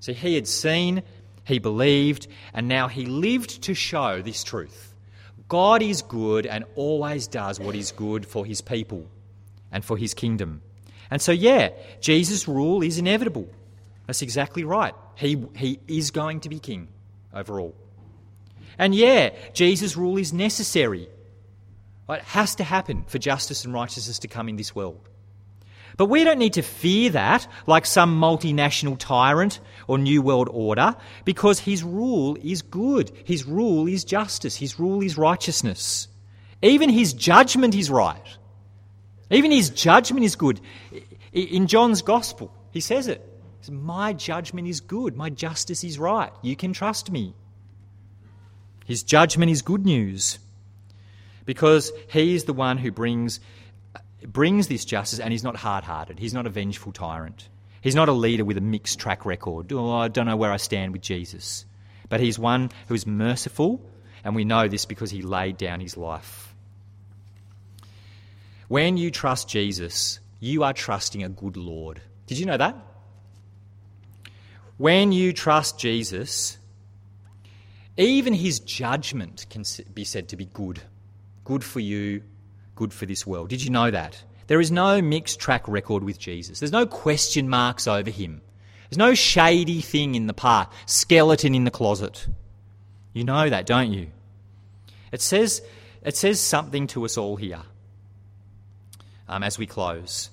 So 0.00 0.12
he 0.12 0.34
had 0.34 0.46
seen, 0.46 1.02
he 1.44 1.58
believed, 1.58 2.26
and 2.52 2.68
now 2.68 2.88
he 2.88 3.06
lived 3.06 3.62
to 3.62 3.74
show 3.74 4.20
this 4.20 4.44
truth. 4.44 4.94
God 5.48 5.82
is 5.82 6.02
good 6.02 6.46
and 6.46 6.64
always 6.74 7.26
does 7.26 7.58
what 7.58 7.74
is 7.74 7.92
good 7.92 8.26
for 8.26 8.44
His 8.44 8.60
people 8.60 9.06
and 9.72 9.84
for 9.84 9.96
His 9.96 10.14
kingdom. 10.14 10.62
And 11.10 11.22
so, 11.22 11.32
yeah, 11.32 11.70
Jesus' 12.00 12.48
rule 12.48 12.82
is 12.82 12.98
inevitable. 12.98 13.48
That's 14.06 14.22
exactly 14.22 14.64
right. 14.64 14.94
He, 15.16 15.42
he 15.56 15.78
is 15.88 16.10
going 16.10 16.40
to 16.40 16.48
be 16.48 16.58
king 16.58 16.88
overall. 17.32 17.74
And 18.78 18.94
yeah, 18.94 19.30
Jesus' 19.52 19.96
rule 19.96 20.18
is 20.18 20.32
necessary 20.32 21.08
it 22.08 22.22
has 22.22 22.54
to 22.56 22.64
happen 22.64 23.04
for 23.06 23.18
justice 23.18 23.64
and 23.64 23.72
righteousness 23.72 24.18
to 24.20 24.28
come 24.28 24.48
in 24.48 24.56
this 24.56 24.74
world. 24.74 25.08
But 25.96 26.06
we 26.06 26.24
don't 26.24 26.38
need 26.38 26.54
to 26.54 26.62
fear 26.62 27.10
that 27.10 27.46
like 27.66 27.86
some 27.86 28.20
multinational 28.20 28.98
tyrant 28.98 29.60
or 29.86 29.96
New 29.96 30.22
World 30.22 30.48
Order 30.50 30.96
because 31.24 31.60
his 31.60 31.84
rule 31.84 32.36
is 32.42 32.62
good. 32.62 33.12
His 33.24 33.44
rule 33.44 33.86
is 33.86 34.04
justice. 34.04 34.56
His 34.56 34.78
rule 34.80 35.02
is 35.02 35.16
righteousness. 35.16 36.08
Even 36.62 36.90
his 36.90 37.12
judgment 37.12 37.74
is 37.74 37.90
right. 37.90 38.26
Even 39.30 39.50
his 39.50 39.70
judgment 39.70 40.24
is 40.24 40.36
good. 40.36 40.60
In 41.32 41.66
John's 41.66 42.02
Gospel, 42.02 42.52
he 42.72 42.80
says 42.80 43.06
it. 43.06 43.22
My 43.70 44.12
judgment 44.12 44.68
is 44.68 44.80
good. 44.80 45.16
My 45.16 45.30
justice 45.30 45.84
is 45.84 45.98
right. 45.98 46.32
You 46.42 46.56
can 46.56 46.72
trust 46.72 47.10
me. 47.10 47.34
His 48.84 49.02
judgment 49.02 49.50
is 49.50 49.62
good 49.62 49.86
news 49.86 50.38
because 51.44 51.92
he 52.08 52.34
is 52.34 52.44
the 52.44 52.52
one 52.52 52.78
who 52.78 52.90
brings, 52.90 53.40
brings 54.26 54.68
this 54.68 54.84
justice 54.84 55.20
and 55.20 55.32
he's 55.32 55.44
not 55.44 55.56
hard 55.56 55.84
hearted. 55.84 56.18
He's 56.18 56.34
not 56.34 56.46
a 56.46 56.50
vengeful 56.50 56.92
tyrant. 56.92 57.48
He's 57.80 57.94
not 57.94 58.08
a 58.08 58.12
leader 58.12 58.44
with 58.44 58.56
a 58.56 58.62
mixed 58.62 58.98
track 58.98 59.26
record. 59.26 59.70
Oh, 59.72 59.92
I 59.92 60.08
don't 60.08 60.26
know 60.26 60.36
where 60.36 60.52
I 60.52 60.56
stand 60.56 60.92
with 60.92 61.02
Jesus. 61.02 61.66
But 62.08 62.20
he's 62.20 62.38
one 62.38 62.70
who 62.88 62.94
is 62.94 63.06
merciful, 63.06 63.84
and 64.22 64.34
we 64.34 64.44
know 64.44 64.68
this 64.68 64.86
because 64.86 65.10
he 65.10 65.22
laid 65.22 65.58
down 65.58 65.80
his 65.80 65.96
life. 65.96 66.54
When 68.68 68.96
you 68.96 69.10
trust 69.10 69.48
Jesus, 69.48 70.20
you 70.40 70.62
are 70.64 70.72
trusting 70.72 71.22
a 71.22 71.28
good 71.28 71.56
Lord. 71.56 72.00
Did 72.26 72.38
you 72.38 72.46
know 72.46 72.56
that? 72.56 72.76
When 74.78 75.12
you 75.12 75.32
trust 75.32 75.78
Jesus, 75.78 76.58
even 77.96 78.32
his 78.32 78.60
judgment 78.60 79.46
can 79.50 79.64
be 79.92 80.04
said 80.04 80.28
to 80.30 80.36
be 80.36 80.46
good. 80.46 80.80
Good 81.44 81.62
for 81.62 81.80
you, 81.80 82.22
good 82.74 82.92
for 82.92 83.06
this 83.06 83.26
world. 83.26 83.50
Did 83.50 83.62
you 83.62 83.70
know 83.70 83.90
that? 83.90 84.22
There 84.46 84.60
is 84.60 84.70
no 84.70 85.00
mixed 85.00 85.40
track 85.40 85.66
record 85.68 86.02
with 86.02 86.18
Jesus. 86.18 86.60
There's 86.60 86.72
no 86.72 86.86
question 86.86 87.48
marks 87.48 87.86
over 87.86 88.10
him. 88.10 88.40
There's 88.88 88.98
no 88.98 89.14
shady 89.14 89.80
thing 89.80 90.14
in 90.14 90.26
the 90.26 90.34
park, 90.34 90.70
skeleton 90.86 91.54
in 91.54 91.64
the 91.64 91.70
closet. 91.70 92.26
You 93.12 93.24
know 93.24 93.48
that, 93.48 93.66
don't 93.66 93.92
you? 93.92 94.08
It 95.12 95.20
says, 95.20 95.62
it 96.02 96.16
says 96.16 96.40
something 96.40 96.86
to 96.88 97.04
us 97.04 97.16
all 97.16 97.36
here 97.36 97.62
um, 99.28 99.42
as 99.42 99.58
we 99.58 99.66
close. 99.66 100.30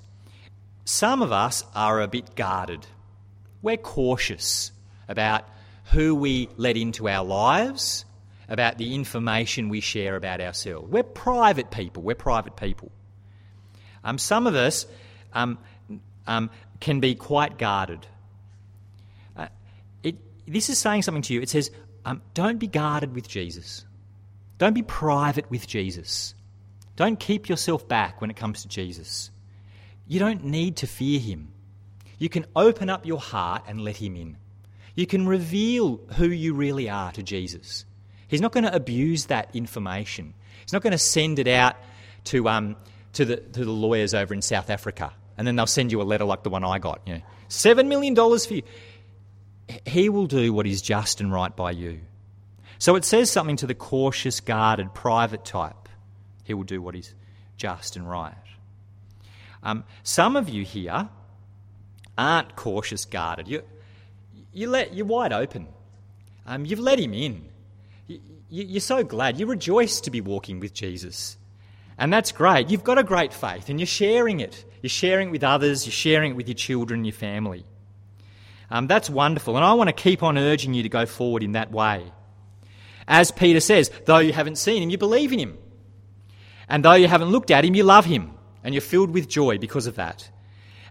Some 0.86 1.22
of 1.22 1.32
us 1.32 1.64
are 1.76 2.02
a 2.02 2.08
bit 2.08 2.36
guarded. 2.36 2.86
We're 3.62 3.78
cautious 3.78 4.72
about 5.08 5.48
who 5.86 6.16
we 6.16 6.50
let 6.58 6.78
into 6.78 7.08
our 7.08 7.24
lives, 7.24 8.06
about 8.52 8.78
the 8.78 8.94
information 8.94 9.70
we 9.70 9.80
share 9.80 10.18
about 10.18 10.42
ourselves. 10.42 10.92
We're 10.92 11.04
private 11.04 11.72
people. 11.72 12.04
We're 12.04 12.16
private 12.16 12.58
people. 12.58 12.92
Um, 14.04 14.18
some 14.18 14.46
of 14.46 14.56
us 14.56 14.86
um, 15.32 15.58
um, 16.28 16.50
can 16.82 17.00
be 17.00 17.16
quite 17.16 17.58
guarded. 17.58 18.06
Uh, 19.38 19.48
it, 20.04 20.18
this 20.46 20.70
is 20.70 20.78
saying 20.78 21.04
something 21.04 21.22
to 21.24 21.34
you. 21.34 21.42
It 21.42 21.48
says, 21.48 21.72
um, 22.04 22.22
don't 22.34 22.58
be 22.58 22.68
guarded 22.68 23.16
with 23.16 23.30
Jesus. 23.30 23.86
Don't 24.58 24.74
be 24.74 24.84
private 24.84 25.50
with 25.50 25.66
Jesus. 25.66 26.36
Don't 26.98 27.18
keep 27.18 27.48
yourself 27.48 27.88
back 27.88 28.20
when 28.20 28.30
it 28.30 28.36
comes 28.36 28.64
to 28.64 28.68
Jesus. 28.68 29.32
You 30.08 30.20
don't 30.20 30.44
need 30.44 30.76
to 30.78 30.88
fear 30.88 31.22
him. 31.22 31.54
You 32.18 32.28
can 32.28 32.46
open 32.54 32.90
up 32.90 33.06
your 33.06 33.20
heart 33.20 33.64
and 33.66 33.80
let 33.80 33.96
him 33.96 34.18
in. 34.18 34.36
You 34.94 35.08
can 35.08 35.26
reveal 35.26 36.02
who 36.18 36.26
you 36.26 36.54
really 36.54 36.90
are 36.90 37.14
to 37.14 37.24
Jesus. 37.24 37.86
He's 38.32 38.42
not 38.42 38.52
going 38.52 38.64
to 38.64 38.74
abuse 38.74 39.26
that 39.26 39.50
information. 39.54 40.34
He's 40.62 40.74
not 40.74 40.82
going 40.82 40.92
to 40.92 40.98
send 40.98 41.38
it 41.38 41.48
out 41.48 41.76
to, 42.26 42.48
um, 42.50 42.78
to, 43.14 43.26
the, 43.26 43.38
to 43.38 43.66
the 43.66 43.72
lawyers 43.72 44.14
over 44.14 44.34
in 44.34 44.42
South 44.42 44.70
Africa 44.70 45.14
and 45.42 45.48
then 45.48 45.56
they'll 45.56 45.66
send 45.66 45.92
you 45.92 46.02
a 46.02 46.04
letter 46.04 46.24
like 46.24 46.44
the 46.44 46.52
one 46.52 46.64
I 46.64 46.78
got. 46.78 47.02
You 47.08 47.16
know, 47.16 47.22
$7 47.50 47.88
million 47.88 48.16
for 48.16 48.54
you. 48.54 48.62
He 49.88 50.08
will 50.08 50.28
do 50.28 50.54
what 50.54 50.68
is 50.68 50.84
just 50.84 51.20
and 51.20 51.34
right 51.34 51.56
by 51.56 51.72
you. 51.72 52.02
So 52.78 52.96
it 52.96 53.06
says 53.06 53.32
something 53.32 53.56
to 53.58 53.66
the 53.66 53.74
cautious, 53.74 54.40
guarded, 54.40 54.94
private 54.94 55.44
type. 55.44 55.90
He 56.44 56.54
will 56.54 56.64
do 56.64 56.82
what 56.82 56.96
is 56.96 57.14
just 57.58 57.96
and 57.96 58.08
right. 58.10 58.36
Um, 59.64 59.84
some 60.04 60.36
of 60.36 60.48
you 60.48 60.64
here 60.64 61.10
aren't 62.18 62.56
cautious, 62.56 63.06
guarded. 63.06 63.48
You, 63.48 63.64
you 64.54 64.70
let, 64.70 64.94
you're 64.94 65.06
wide 65.06 65.34
open. 65.34 65.68
Um, 66.46 66.66
you've 66.66 66.80
let 66.80 67.00
him 67.00 67.14
in. 67.14 67.51
You, 68.12 68.20
you, 68.50 68.64
you're 68.66 68.82
so 68.82 69.04
glad. 69.04 69.40
You 69.40 69.46
rejoice 69.46 70.02
to 70.02 70.12
be 70.12 70.22
walking 70.22 70.60
with 70.60 70.74
Jesus. 70.74 71.38
And 71.98 72.12
that's 72.12 72.32
great. 72.32 72.70
You've 72.70 72.84
got 72.84 72.98
a 72.98 73.04
great 73.04 73.34
faith 73.34 73.70
and 73.70 73.80
you're 73.80 73.88
sharing 73.88 74.40
it. 74.40 74.66
You're 74.82 74.90
sharing 74.90 75.30
it 75.30 75.32
with 75.32 75.44
others, 75.44 75.86
you're 75.86 75.92
sharing 75.92 76.32
it 76.32 76.36
with 76.36 76.48
your 76.48 76.56
children, 76.56 77.06
your 77.06 77.14
family. 77.14 77.66
Um, 78.70 78.88
that's 78.88 79.10
wonderful. 79.10 79.56
And 79.56 79.64
I 79.64 79.74
want 79.74 79.90
to 79.90 79.94
keep 79.94 80.24
on 80.24 80.38
urging 80.38 80.74
you 80.74 80.84
to 80.84 80.90
go 80.90 81.06
forward 81.06 81.44
in 81.44 81.52
that 81.52 81.72
way. 81.72 82.12
As 83.08 83.32
Peter 83.32 83.60
says, 83.60 83.92
though 84.06 84.20
you 84.20 84.34
haven't 84.34 84.58
seen 84.58 84.82
him, 84.82 84.90
you 84.90 84.98
believe 84.98 85.32
in 85.32 85.40
him. 85.40 85.58
And 86.68 86.84
though 86.84 86.94
you 86.94 87.08
haven't 87.08 87.30
looked 87.30 87.52
at 87.52 87.66
him, 87.66 87.76
you 87.76 87.84
love 87.84 88.06
him. 88.06 88.32
And 88.64 88.74
you're 88.74 88.82
filled 88.82 89.12
with 89.12 89.28
joy 89.28 89.58
because 89.58 89.88
of 89.88 89.96
that. 89.96 90.30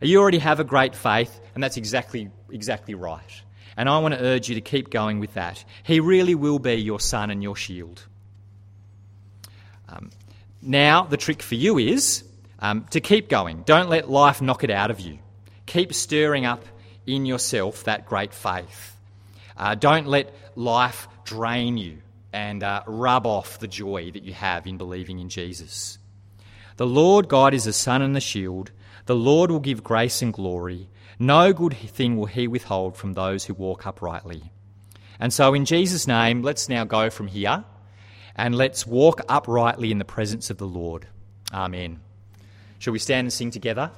You 0.02 0.20
already 0.20 0.38
have 0.38 0.60
a 0.60 0.64
great 0.64 0.94
faith, 0.94 1.40
and 1.54 1.62
that's 1.62 1.76
exactly, 1.76 2.30
exactly 2.50 2.94
right. 2.94 3.42
And 3.80 3.88
I 3.88 3.98
want 4.00 4.12
to 4.12 4.20
urge 4.20 4.50
you 4.50 4.56
to 4.56 4.60
keep 4.60 4.90
going 4.90 5.20
with 5.20 5.32
that. 5.32 5.64
He 5.84 6.00
really 6.00 6.34
will 6.34 6.58
be 6.58 6.74
your 6.74 7.00
sun 7.00 7.30
and 7.30 7.42
your 7.42 7.56
shield. 7.56 8.04
Um, 9.88 10.10
now, 10.60 11.04
the 11.04 11.16
trick 11.16 11.42
for 11.42 11.54
you 11.54 11.78
is 11.78 12.22
um, 12.58 12.84
to 12.90 13.00
keep 13.00 13.30
going. 13.30 13.62
Don't 13.62 13.88
let 13.88 14.10
life 14.10 14.42
knock 14.42 14.64
it 14.64 14.70
out 14.70 14.90
of 14.90 15.00
you. 15.00 15.18
Keep 15.64 15.94
stirring 15.94 16.44
up 16.44 16.62
in 17.06 17.24
yourself 17.24 17.84
that 17.84 18.04
great 18.04 18.34
faith. 18.34 18.94
Uh, 19.56 19.76
don't 19.76 20.06
let 20.06 20.34
life 20.56 21.08
drain 21.24 21.78
you 21.78 22.02
and 22.34 22.62
uh, 22.62 22.82
rub 22.86 23.26
off 23.26 23.60
the 23.60 23.66
joy 23.66 24.10
that 24.10 24.24
you 24.24 24.34
have 24.34 24.66
in 24.66 24.76
believing 24.76 25.20
in 25.20 25.30
Jesus. 25.30 25.96
The 26.76 26.86
Lord 26.86 27.28
God 27.28 27.54
is 27.54 27.64
the 27.64 27.72
sun 27.72 28.02
and 28.02 28.14
the 28.14 28.20
shield. 28.20 28.72
The 29.06 29.16
Lord 29.16 29.50
will 29.50 29.58
give 29.58 29.82
grace 29.82 30.20
and 30.20 30.34
glory. 30.34 30.89
No 31.22 31.52
good 31.52 31.76
thing 31.76 32.16
will 32.16 32.24
he 32.24 32.48
withhold 32.48 32.96
from 32.96 33.12
those 33.12 33.44
who 33.44 33.52
walk 33.52 33.86
uprightly. 33.86 34.50
And 35.20 35.34
so, 35.34 35.52
in 35.52 35.66
Jesus' 35.66 36.06
name, 36.06 36.40
let's 36.40 36.66
now 36.66 36.84
go 36.84 37.10
from 37.10 37.26
here 37.26 37.62
and 38.34 38.54
let's 38.54 38.86
walk 38.86 39.20
uprightly 39.28 39.92
in 39.92 39.98
the 39.98 40.04
presence 40.06 40.48
of 40.48 40.56
the 40.56 40.66
Lord. 40.66 41.06
Amen. 41.52 42.00
Shall 42.78 42.94
we 42.94 42.98
stand 42.98 43.26
and 43.26 43.32
sing 43.32 43.50
together? 43.50 43.90